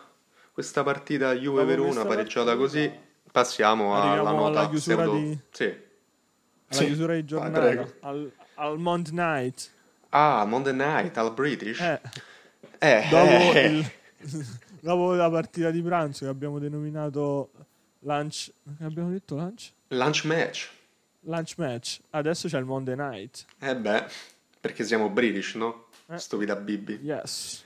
[0.52, 2.90] questa partita Juve-Verona pareggiata partita, così,
[3.30, 5.18] passiamo alla nota alla chiusura pseudo...
[5.18, 5.64] di- Sì.
[5.64, 6.86] Alla Sì.
[6.86, 7.92] chiusura di Vai, giornata, prego.
[8.00, 9.70] al, al Monday Night.
[10.12, 11.80] Ah, Monday Night al British?
[11.80, 12.00] Eh,
[12.80, 13.90] Eh, dopo, eh, il-
[14.80, 17.50] dopo la partita di pranzo che abbiamo denominato
[18.00, 18.52] lunch...
[18.78, 19.72] Che abbiamo detto lunch?
[19.88, 20.68] lunch match.
[21.20, 22.00] Lunch match.
[22.10, 23.44] Adesso c'è il Monday Night.
[23.58, 24.04] Eh beh,
[24.60, 25.86] perché siamo British, no?
[26.08, 26.18] Eh.
[26.18, 27.00] Stupida Bibi.
[27.02, 27.64] Yes.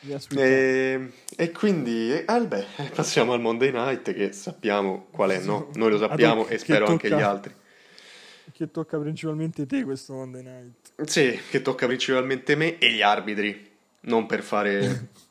[0.00, 0.28] Yes.
[0.30, 5.70] E, e quindi, eh, ah, beh, passiamo al Monday Night che sappiamo qual è, no?
[5.74, 7.54] Noi lo sappiamo e spero anche tocca- gli altri.
[8.52, 11.08] Che tocca principalmente te questo Monday Night.
[11.08, 13.70] Sì, che tocca principalmente me e gli arbitri,
[14.02, 15.08] non per fare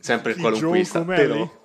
[0.00, 1.60] sempre il qualunquista, però...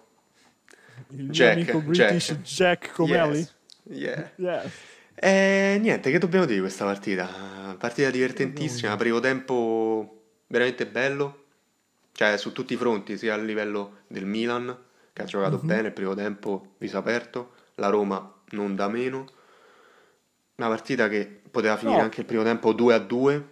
[1.10, 2.42] Il mio Jack, amico British Jack.
[2.42, 3.38] Jack, Comelli.
[3.38, 3.54] Yes,
[3.86, 4.32] yeah.
[4.36, 4.72] Yes.
[5.16, 7.76] E niente, che dobbiamo dire di questa partita?
[7.78, 11.46] Partita divertentissima, primo tempo veramente bello,
[12.12, 14.76] cioè su tutti i fronti, sia a livello del Milan,
[15.14, 19.26] che ha giocato bene il primo tempo, viso aperto, la Roma non da meno,
[20.56, 22.04] una partita che poteva finire No.
[22.04, 23.48] anche il primo tempo 2 a 2,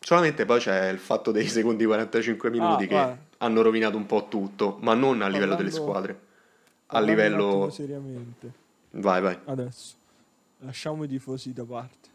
[0.00, 3.18] solamente poi c'è il fatto dei secondi 45 minuti Ah, che guarda.
[3.38, 6.20] Hanno rovinato un po' tutto, ma non a livello delle squadre,
[6.86, 7.68] a livello...
[7.70, 8.64] seriamente.
[8.92, 9.94] Vai, vai, Adesso.
[10.60, 12.08] Lasciamo i tifosi da parte.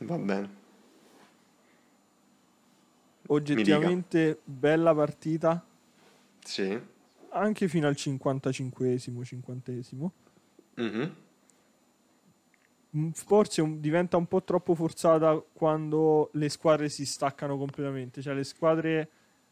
[0.00, 0.64] va bene.
[3.28, 5.64] Oggettivamente bella partita,
[6.44, 6.78] Sì.
[7.30, 10.10] anche fino al 55esimo, 50esimo.
[10.74, 11.14] Mhm.
[12.96, 18.22] Mm, Forse un- diventa un po' troppo forzata quando le squadre si staccano completamente.
[18.22, 19.10] Cioè, le squadre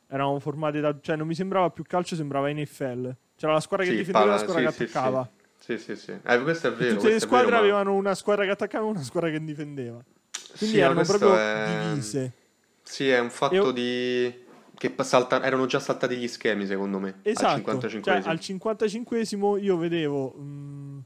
[0.09, 0.97] erano formate da.
[1.01, 3.15] Cioè, non mi sembrava più calcio, sembrava NFL.
[3.37, 5.31] C'era la squadra che Sì, difendeva e la squadra sì, che attaccava.
[5.59, 6.13] Sì, sì, sì.
[6.23, 6.95] Eh, questo è vero.
[6.97, 10.03] Tutte le squadre vero, ma- avevano una squadra che attaccava e una squadra che difendeva.
[10.59, 12.33] Quindi Sì, ma erano proprio è- divise.
[12.83, 14.43] Sì, è un fatto Io- di...
[14.77, 19.63] che salta- erano già saltati gli schemi, secondo me, al Esatto, 55 cioè al 55esimo
[19.63, 21.03] io vedevo mh,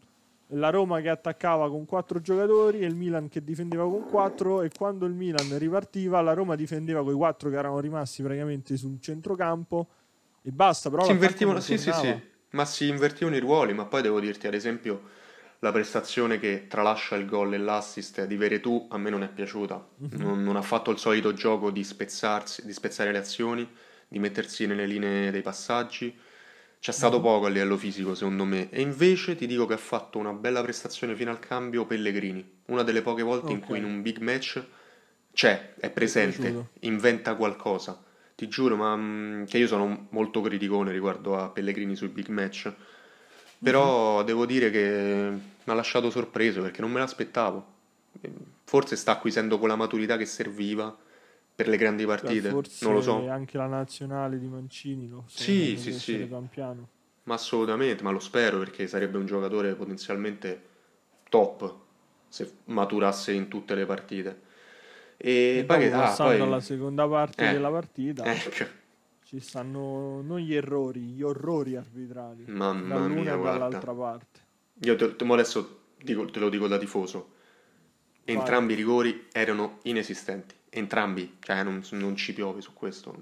[0.53, 4.71] la Roma che attaccava con quattro giocatori e il Milan che difendeva con quattro e
[4.77, 8.99] quando il Milan ripartiva la Roma difendeva con i quattro che erano rimasti praticamente sul
[9.01, 9.89] centrocampo
[10.43, 14.01] e basta, però si invertivano, sì, sì, sì, ma si invertivano i ruoli, ma poi
[14.03, 15.03] devo dirti, ad esempio,
[15.59, 19.87] la prestazione che tralascia il gol e l'assist di Veretù a me non è piaciuta.
[19.97, 20.21] Mhm.
[20.21, 23.69] Non, non ha fatto il solito gioco di spezzarsi, di spezzare le azioni,
[24.07, 26.17] di mettersi nelle linee dei passaggi.
[26.81, 27.23] C'è stato Mhm.
[27.23, 28.71] poco a livello fisico, secondo me.
[28.71, 32.47] E invece ti dico che ha fatto una bella prestazione fino al cambio Pellegrini.
[32.67, 33.67] Una delle poche volte in Ok.
[33.67, 34.63] cui in un big match
[35.33, 38.01] c'è, è presente, inventa qualcosa.
[38.35, 42.73] Ti giuro, ma mm, che io sono molto criticone riguardo a Pellegrini sui big match.
[43.61, 47.67] Però devo dire che mi ha lasciato sorpreso perché non me l'aspettavo.
[48.65, 50.97] Forse sta acquisendo quella maturità che serviva
[51.59, 52.51] per le grandi partite.
[52.51, 53.29] forse Non lo so.
[53.29, 56.17] anche la nazionale di Mancini lo sta Sì, sì, sì.
[56.19, 56.89] pian piano.
[57.25, 60.63] Ma assolutamente, ma lo spero perché sarebbe un giocatore potenzialmente
[61.29, 61.75] top
[62.29, 64.41] se maturasse in tutte le partite.
[65.17, 67.53] E, E poi ah, passando poi alla seconda parte Eh.
[67.53, 68.65] della partita ecco,
[69.25, 73.59] ci stanno non gli errori, gli orrori arbitrali mamma dall'una mia, e guarda.
[73.59, 74.41] dall'altra parte.
[74.83, 77.35] Io te, te- adesso dico- te lo dico da tifoso.
[78.25, 80.55] Entrambi i rigori erano inesistenti.
[80.71, 83.15] Entrambi, cioè non, non ci piove su questo.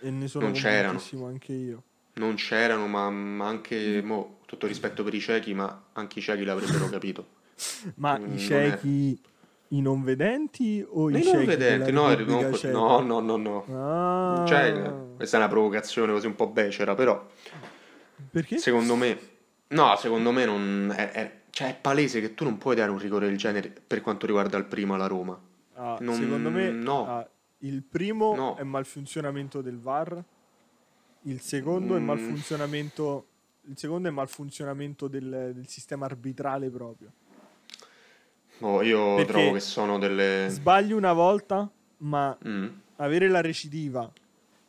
[0.00, 1.00] E ne sono Non c'erano.
[1.26, 1.82] anche io.
[2.14, 6.44] Non c'erano, ma, ma anche, mo, tutto rispetto per i ciechi, ma anche i ciechi
[6.44, 7.34] l'avrebbero capito.
[7.96, 9.18] Ma Mm, i ciechi,
[9.68, 13.64] i non vedenti o i ciechi non vedenti, no, no, no, no, no.
[13.70, 17.26] Ah, Cioè, questa è una provocazione così un po' becera, però
[18.30, 18.58] perché?
[18.58, 19.18] secondo me,
[19.68, 22.98] no, secondo me non è, è- cioè, è palese che tu non puoi dare un
[22.98, 25.38] rigore del genere per quanto riguarda il prima la Roma.
[25.78, 27.06] Ah, non- secondo me no.
[27.06, 28.54] ah, il primo No.
[28.56, 30.22] è malfunzionamento del VAR,
[31.22, 32.04] il secondo è Mm.
[32.04, 33.26] malfunzionamento
[33.68, 37.10] il secondo è malfunzionamento del, del sistema arbitrale proprio.
[38.60, 40.46] Oh, io Perché trovo che sono delle...
[40.48, 42.66] Sbagli una volta, ma Mm.
[42.96, 44.10] avere la recidiva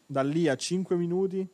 [0.06, 1.48] da lì a 5 minuti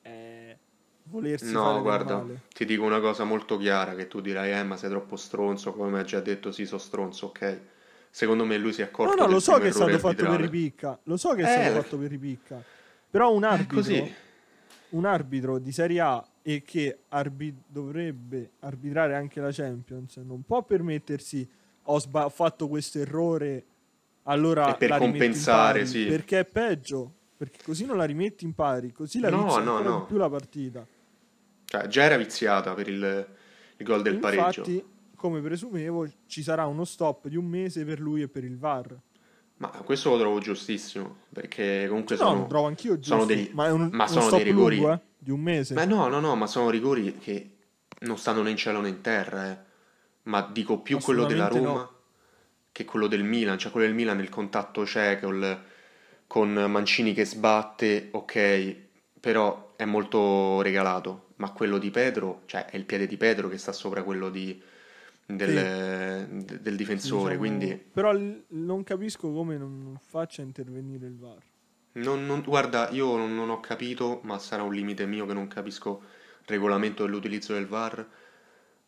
[0.00, 0.56] è
[1.04, 4.88] volersi No, guarda, ti dico una cosa molto chiara che tu dirai, eh, ma sei
[4.90, 7.60] troppo stronzo, come hai già detto, sì, so stronzo, ok.
[8.10, 10.26] Secondo me lui si è No, accorto no, del lo so che è stato fatto
[10.28, 10.98] per ripicca.
[11.04, 12.62] Lo so che è Eh, stato la- fatto per ripicca.
[13.10, 14.08] Però un È arbitro,
[14.90, 20.62] un arbitro di Serie A e che arbi- dovrebbe arbitrare anche la Champions non può
[20.62, 21.46] permettersi
[21.90, 23.64] ho sba- ho fatto questo errore
[24.24, 26.04] allora E per compensare, pari", sì.
[26.06, 30.06] perché è peggio perché così non la rimetti in pari così la No, no, no.
[30.06, 30.86] più la partita
[31.64, 33.26] Cioè, già era viziata per il,
[33.76, 34.82] il gol del Infatti, pareggio.
[35.18, 38.96] Come presumevo, ci sarà uno stop di un mese per lui e per il VAR.
[39.56, 42.38] Ma questo lo trovo giustissimo, perché comunque No, sono...
[42.42, 45.30] lo trovo anch'io giusto, sono degli- ma un, ma sono dei rigori- lungo, eh, di
[45.32, 45.74] un mese.
[45.74, 47.56] Ma no, no, no, ma sono rigori che
[48.02, 49.58] non stanno né in cielo né in terra, eh.
[50.22, 51.90] Ma dico più quello della Roma
[52.70, 53.58] che quello del Milan.
[53.58, 55.60] Cioè quello del Milan il contatto c'è col-
[56.28, 58.76] con Mancini che sbatte, ok,
[59.18, 61.30] però è molto regalato.
[61.36, 64.60] Ma quello di Pedro, cioè è il piede di Pedro che sta sopra quello di-
[65.36, 67.76] del, de- del difensore, Diciamo, quindi...
[67.92, 71.42] Però l- non capisco come non faccia intervenire il VAR.
[71.92, 75.46] Non, non- guarda, io non, non ho capito, ma sarà un limite mio che non
[75.46, 76.00] capisco
[76.40, 78.06] il regolamento dell'utilizzo del VAR,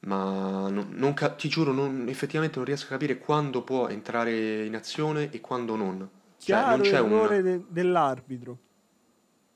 [0.01, 4.65] ma non- non ca- ti giuro, non- effettivamente non riesco a capire quando può entrare
[4.65, 5.99] in azione e quando non.
[5.99, 6.09] Cioè,
[6.57, 7.43] Chiaro non c'è errore un...
[7.43, 8.59] de- dell'arbitro.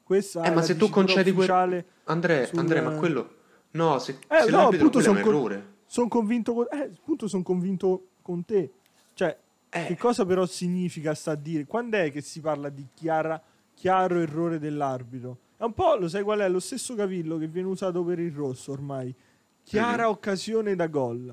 [0.02, 1.82] Questa Eh, è ma se tu concedi quel...
[2.04, 3.36] Andrea, sul- Andrea, ma quello...
[3.70, 5.72] No, se, Eh, se no, l'arbitro quello è un con- errore.
[5.94, 6.66] Sono convinto con...
[6.72, 8.68] Eh, appunto sono convinto con te.
[9.12, 9.38] Cioè,
[9.70, 9.84] Eh.
[9.86, 11.66] che cosa però significa sta a dire?
[11.66, 13.40] Quando è che si parla di chiara-
[13.74, 15.38] chiaro errore dell'arbitro?
[15.56, 16.48] È un po', lo sai qual è?
[16.48, 19.14] Lo stesso cavillo che viene usato per il rosso ormai.
[19.62, 20.08] Chiara Mhm.
[20.10, 21.32] occasione da gol.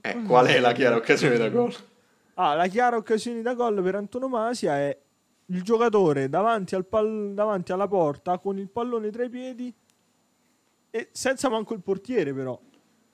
[0.00, 1.72] Eh, qual è la chiara occasione da gol?
[2.34, 4.98] Ah, la chiara occasione da gol per antonomasia è
[5.46, 9.72] il giocatore davanti, al pal- davanti alla porta con il pallone tra i piedi
[10.90, 12.60] e senza manco il portiere però,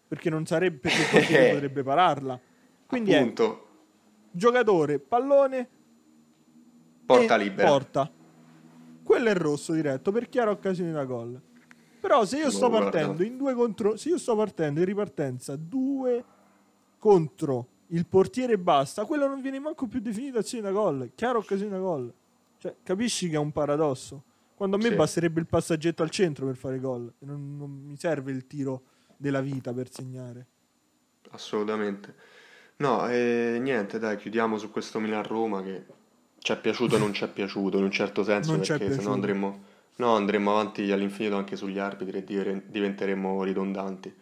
[0.09, 2.41] perché non sarebbe perché potrebbe pararla.
[2.87, 3.67] Quindi è Appunto,
[4.31, 5.69] giocatore, pallone
[7.07, 7.69] porta libera.
[7.69, 8.11] porta.
[9.03, 11.41] Quello è rosso diretto per chiara occasione da gol.
[12.01, 16.25] Però se io sto partendo in due contro se io sto partendo in ripartenza due
[16.99, 21.39] contro il portiere e basta, quello non viene manco più definito azione da gol, chiara
[21.39, 22.13] occasione da gol.
[22.59, 24.23] Cioè, capisci che è un paradosso?
[24.55, 24.95] Quando a me Sì.
[24.95, 28.83] basterebbe il passaggetto al centro per fare gol, non, non mi serve il tiro
[29.19, 30.47] della vita per segnare.
[31.31, 32.15] Assolutamente.
[32.77, 35.85] No, e niente, dai, chiudiamo su questo Milan-Roma che
[36.39, 38.93] ci è piaciuto o non ci è piaciuto in un certo senso, Non perché sennò
[38.95, 39.13] piaciuto.
[39.13, 39.63] andremo,
[39.97, 44.15] no, andremo avanti all'infinito anche sugli arbitri e diventeremo ridondanti.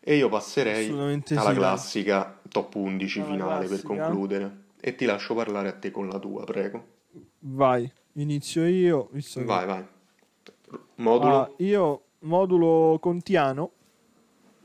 [0.00, 1.54] E io passerei alla sì, dai.
[1.54, 3.88] classica top 11 Alla finale per classica.
[4.04, 4.56] concludere.
[4.80, 6.86] E ti lascio parlare a te con la tua, prego.
[7.40, 9.84] Vai, inizio io, visto che- Vai, vai.
[10.96, 11.34] Modulo?
[11.36, 13.72] Ah, io modulo contiano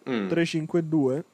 [0.10, 1.26] Mm, 352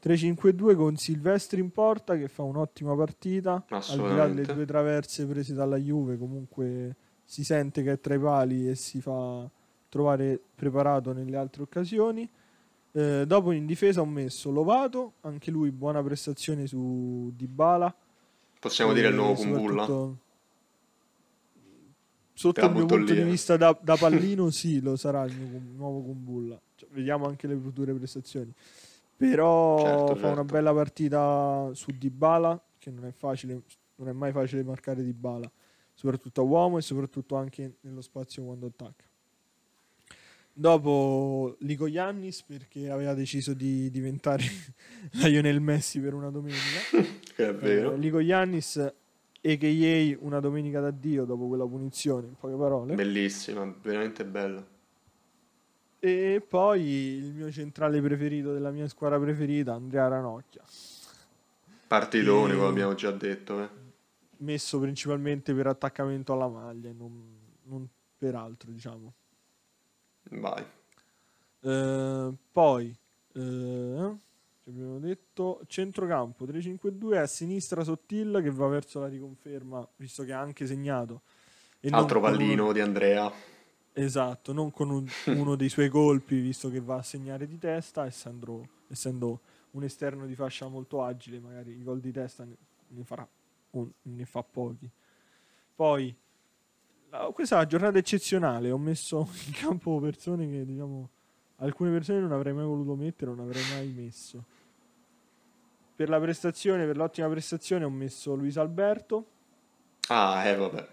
[0.00, 5.26] 352 con Silvestri in porta che fa un'ottima partita al di là delle due traverse
[5.26, 9.46] prese dalla Juve comunque si sente che è tra i pali e si fa
[9.88, 12.28] trovare preparato nelle altre occasioni
[12.92, 17.94] Eh, dopo in difesa ho messo Lovato anche lui buona prestazione su Dybala
[18.60, 19.84] Possiamo E dire il nuovo Kumbulla?
[19.84, 20.18] soprattutto-
[22.32, 23.24] Sotto il mio punto lì, di eh.
[23.24, 26.58] vista da, da pallino, sì, lo sarà il mio nuovo Kumbulla.
[26.78, 28.52] Cioè, vediamo anche le future prestazioni.
[29.16, 30.52] Però Certo, fa una certo.
[30.52, 33.62] bella partita su Dybala, che non è facile,
[33.96, 35.50] non è mai facile marcare Dybala,
[35.92, 39.04] soprattutto a uomo e soprattutto anche nello spazio quando attacca.
[40.52, 44.44] Dopo Ligo Yannis perché aveva deciso di diventare
[45.22, 46.78] Lionel Messi per una domenica.
[47.34, 47.94] È vero.
[47.94, 50.16] Eh, Ligo Yannis a.k.a.
[50.20, 52.94] una domenica d'addio dopo quella punizione, in poche parole.
[52.94, 54.64] Bellissima, veramente bella.
[56.00, 60.62] E poi il mio centrale preferito della mia squadra preferita, Andrea Ranocchia.
[61.88, 63.62] Partitone, come abbiamo già detto.
[63.62, 63.68] eh.
[64.38, 69.12] Messo principalmente per attaccamento alla maglia, non, non per altro, diciamo.
[70.30, 70.64] Vai.
[71.60, 72.96] Eh, poi,
[73.32, 73.40] eh,
[74.66, 80.40] abbiamo detto, centrocampo 3-5-2 a sinistra Sottil che va verso la riconferma, visto che ha
[80.40, 81.22] anche segnato.
[81.80, 83.32] E Altro uno- pallino di Andrea.
[84.02, 88.06] Esatto, non con un- uno dei suoi colpi, visto che va a segnare di testa,
[88.06, 89.40] essendo, essendo
[89.72, 92.56] un esterno di fascia molto agile, magari i gol di testa ne,
[92.88, 93.26] ne farà
[93.70, 94.88] un- ne fa pochi.
[95.74, 96.14] Poi,
[97.10, 101.08] la- questa è una giornata eccezionale, ho messo in campo persone che, diciamo,
[101.56, 104.44] alcune persone non avrei mai voluto mettere, non avrei mai messo.
[105.96, 109.26] Per la prestazione, per l'ottima prestazione, ho messo Luis Alberto,
[110.10, 110.88] Ah, eh, vabbè.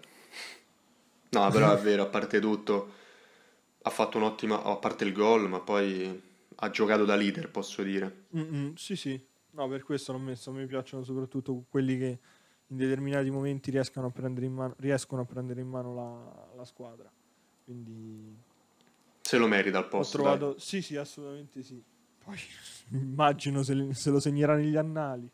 [1.38, 2.92] No, però è vero, a parte tutto,
[3.82, 6.22] ha fatto un'ottima, a parte il gol, ma poi
[6.56, 8.24] ha giocato da leader, posso dire.
[8.36, 9.20] Mm-mm, sì, sì.
[9.50, 10.50] No, per questo l'ho messo.
[10.50, 12.18] A me piacciono soprattutto quelli che
[12.68, 16.64] in determinati momenti riescono a prendere in mano, riescono a prendere in mano la, la
[16.64, 17.10] squadra.
[17.64, 18.36] Quindi
[19.22, 20.58] Se lo merita al ho posto, trovato...
[20.58, 21.82] Sì, sì, assolutamente sì.
[22.24, 22.38] Poi
[22.90, 25.30] immagino se, se lo segnerà negli annali.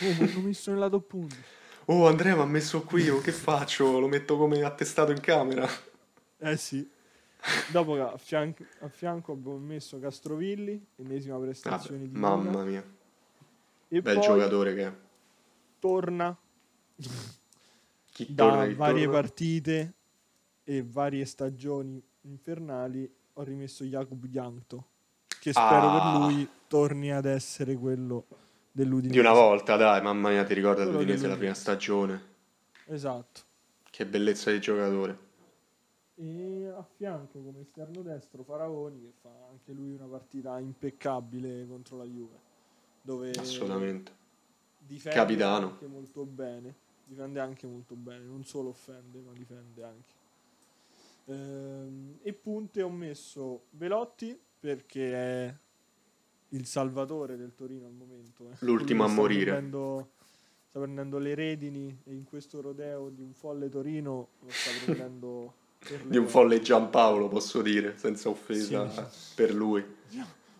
[0.00, 1.38] Oh, mi hanno messo nella top 11.
[1.86, 3.98] Oh, Andrea mi ha messo qui, oh, che faccio?
[3.98, 5.68] Lo metto come attestato in camera.
[6.38, 6.88] Eh sì.
[7.72, 12.64] Dopo a fianco, a fianco abbiamo messo Castrovilli, ennesima prestazione Vabbè, di mamma Luna.
[12.64, 12.84] mia,
[13.88, 14.92] E bel giocatore che è.
[15.80, 16.36] torna
[18.12, 19.20] Chi da torna, chi varie torna?
[19.20, 19.92] partite
[20.62, 24.86] e varie stagioni infernali ho rimesso Jakub Jankto
[25.40, 26.12] che spero Ah.
[26.12, 28.26] per lui torni ad essere quello
[28.72, 32.30] dell'Udinese Di una volta, dai, mamma mia, ti ricorda l'Udinese la prima stagione?
[32.86, 33.42] esatto
[33.90, 35.16] Che bellezza di giocatore.
[36.14, 41.96] e a fianco come esterno destro Faraoni che fa anche lui una partita impeccabile contro
[41.96, 42.38] la Juve
[43.00, 44.12] dove Assolutamente.
[44.78, 45.66] difende Capitano.
[45.66, 50.20] anche molto bene difende anche molto bene non solo offende ma difende anche
[51.26, 55.54] Ehm, e punte ho messo Velotti perché è
[56.52, 58.56] il salvatore del Torino al momento eh.
[58.60, 59.50] L'ultimo a morire.
[59.52, 60.10] prendendo-
[60.68, 65.54] sta prendendo le redini e in questo rodeo di un folle Torino lo sta prendendo
[66.06, 69.34] Di un folle Giampaolo, posso dire, senza offesa Sì.
[69.34, 69.84] per lui.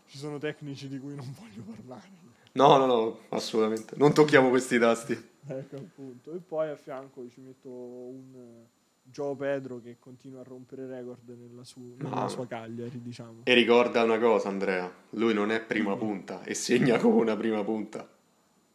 [0.06, 2.20] ci sono tecnici di cui non voglio parlare
[2.54, 3.96] No, no, no, assolutamente.
[3.96, 5.12] Non tocchiamo questi tasti.
[5.46, 6.34] Ecco appunto.
[6.34, 8.62] E poi a fianco ci metto un
[9.02, 12.28] Joe Pedro che continua a rompere record nella, su- nella No.
[12.28, 13.40] sua Cagliari, diciamo.
[13.44, 17.62] E ricorda una cosa, Andrea, lui non è prima punta e segna come una prima
[17.64, 18.08] punta.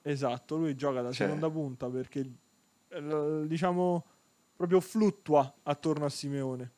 [0.01, 2.29] Esatto, lui gioca da Cioè- seconda punta perché
[2.89, 4.05] eh, diciamo
[4.55, 6.71] proprio fluttua attorno a Simeone.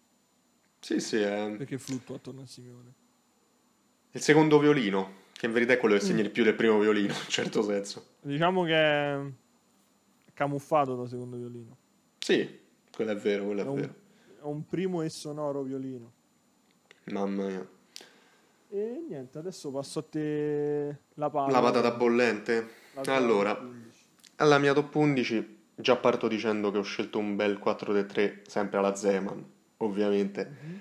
[0.80, 2.94] Sì, sì, è Perché fluttua attorno a Simeone?
[4.12, 6.08] il secondo violino, che in verità è quello che Mm.
[6.08, 8.06] segna di più del primo violino, in certo senso.
[8.22, 9.20] Diciamo che è
[10.34, 11.76] camuffato da secondo violino.
[12.18, 12.60] Sì,
[13.00, 13.94] quello è vero, quello È è un, vero.
[14.40, 16.12] è un primo e sonoro violino.
[17.06, 17.68] Mamma mia.
[18.72, 21.52] E niente, adesso passo a te la palla.
[21.52, 22.70] La patata bollente?
[23.02, 24.04] La Allora, 15.
[24.36, 28.94] alla mia top 11 già parto dicendo che ho scelto un bel 4-3 sempre alla
[28.96, 29.46] Zeman,
[29.78, 30.46] ovviamente.
[30.62, 30.80] Mhm.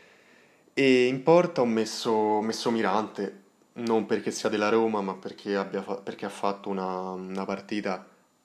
[0.74, 3.42] E in porta ho messo, ho messo Mirante,
[3.74, 8.04] non perché sia della Roma, ma perché, abbia fa- perché ha fatto una, una partita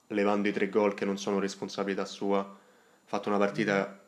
[0.09, 2.61] levando i tre gol che non sono responsabilità sua.
[3.05, 3.99] Ha fatto una partita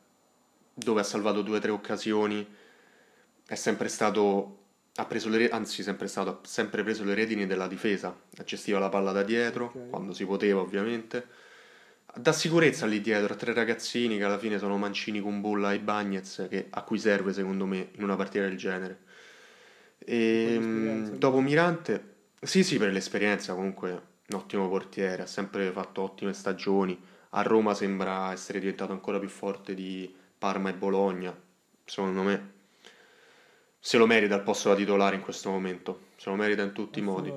[0.73, 2.45] dove ha salvato due o tre occasioni.
[3.47, 4.57] È sempre stato,
[4.95, 8.15] ha preso le, anzi, sempre stato, ha sempre preso le redini della difesa.
[8.43, 9.89] Gestiva la palla da dietro, Ok.
[9.89, 11.27] quando si poteva, ovviamente.
[12.17, 16.47] Dà sicurezza lì dietro a tre ragazzini che alla fine sono Mancini, Kumbulla e Bagnez,
[16.49, 18.99] che, a cui serve secondo me in una partita del genere.
[19.99, 23.91] E mm, dopo Mirante, sì, sì, per l'esperienza comunque
[24.27, 26.97] un ottimo portiere, ha sempre fatto ottime stagioni.
[27.37, 31.35] A Roma sembra essere diventato ancora più forte di Parma e Bologna.
[31.83, 32.53] Secondo me
[33.77, 36.99] se lo merita il posto da titolare in questo momento, se lo merita in tutti
[36.99, 37.31] i modi.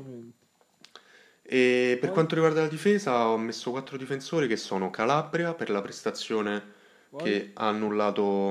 [1.43, 5.83] E per quanto riguarda la difesa, ho messo quattro difensori che sono Calabria per la
[5.83, 6.77] prestazione
[7.17, 8.51] che ha annullato,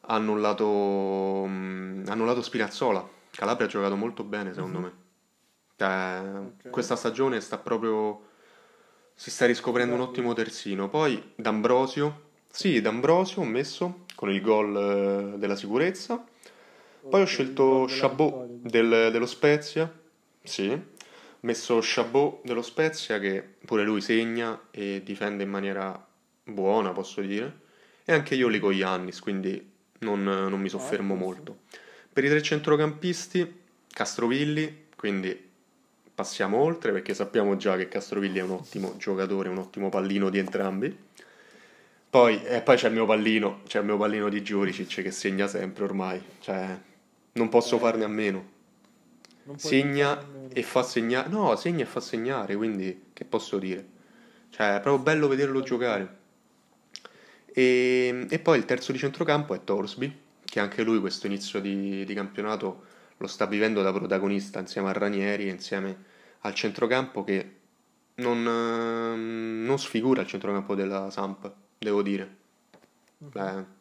[0.00, 3.06] ha annullato, ha annullato Spinazzola.
[3.30, 4.84] Calabria ha giocato molto bene, secondo Mhm.
[4.84, 4.92] me.
[5.76, 6.70] Cioè, Ok.
[6.70, 8.28] Questa stagione sta proprio.
[9.20, 10.88] Si sta riscoprendo un ottimo terzino.
[10.88, 12.28] Poi D'Ambrosio.
[12.50, 16.24] Sì, D'Ambrosio ho messo con il gol eh, della sicurezza.
[17.06, 19.92] Poi ho scelto Chabot del- dello Spezia.
[20.42, 20.70] Sì.
[20.70, 20.82] Ho
[21.40, 26.02] messo Chabot dello Spezia che pure lui segna e difende in maniera
[26.42, 27.58] buona, posso dire.
[28.06, 31.58] E anche io Lico Iannis, quindi non, non mi soffermo molto.
[32.10, 35.49] Per i tre centrocampisti, Castrovilli, quindi
[36.20, 40.38] passiamo oltre perché sappiamo già che Castrovilli è un ottimo giocatore, un ottimo pallino di
[40.38, 40.94] entrambi.
[42.10, 45.46] Poi, e poi c'è il mio pallino, c'è il mio pallino di Giuricic che segna
[45.46, 46.78] sempre ormai, cioè
[47.32, 48.58] non posso Eh, farne a meno.
[49.56, 53.86] Segna e fa segnare, no, segna e fa segnare, quindi che posso dire?
[54.50, 56.18] Cioè, è proprio bello vederlo giocare.
[57.46, 60.14] E, e poi il terzo di centrocampo è Torsby,
[60.44, 62.84] che anche lui questo inizio di, di campionato
[63.16, 66.09] lo sta vivendo da protagonista insieme a Ranieri e insieme
[66.40, 67.56] al centrocampo che
[68.16, 72.36] non, ehm, non sfigura il centrocampo della Samp, devo dire.
[73.18, 73.78] Beh.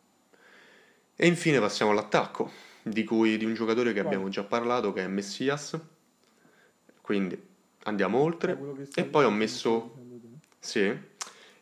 [1.16, 2.52] E infine passiamo all'attacco,
[2.82, 5.80] di cui di un giocatore che abbiamo già parlato, che è Messias.
[7.02, 7.42] Quindi
[7.84, 8.58] andiamo oltre.
[8.96, 9.96] E poi ho messo
[10.60, 11.08] sì.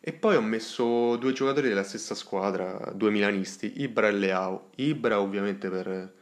[0.00, 4.70] E poi ho messo due giocatori della stessa squadra, due milanisti, Ibra e Leao.
[4.76, 6.14] Ibra ovviamente per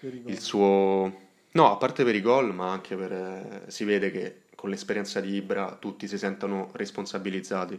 [0.00, 1.21] il suo...
[1.54, 3.12] No, a parte per i gol, ma anche per...
[3.12, 7.78] eh, si vede che con l'esperienza di Ibra tutti si sentono responsabilizzati.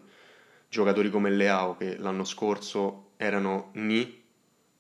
[0.70, 4.22] Giocatori come Leao che l'anno scorso erano Ni,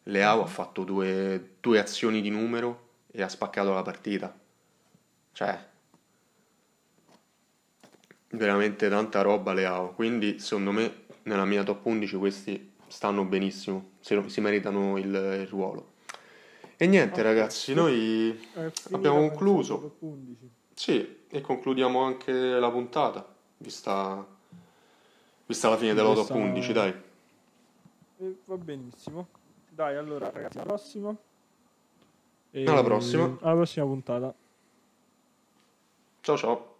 [0.03, 4.35] Leao ha fatto due, due azioni di numero e ha spaccato la partita.
[5.33, 5.59] Cioè,
[8.31, 9.93] veramente tanta roba Leao.
[9.93, 15.47] Quindi, secondo me, nella mia top 11 questi stanno benissimo, se- si meritano il, il
[15.47, 15.92] ruolo.
[16.77, 19.79] E niente ragazzi, noi È finita, abbiamo concluso.
[19.79, 20.49] top 11.
[20.73, 23.25] Sì, e concludiamo anche la puntata,
[23.57, 24.25] vista,
[25.45, 26.93] vista la fine della top Questa- 11, dai.
[28.19, 29.27] E va benissimo.
[29.69, 31.15] Dai, allora ragazzi, alla prossima.
[32.51, 33.37] E- Alla prossima.
[33.41, 34.33] Alla prossima puntata.
[36.21, 36.72] Ciao ciao.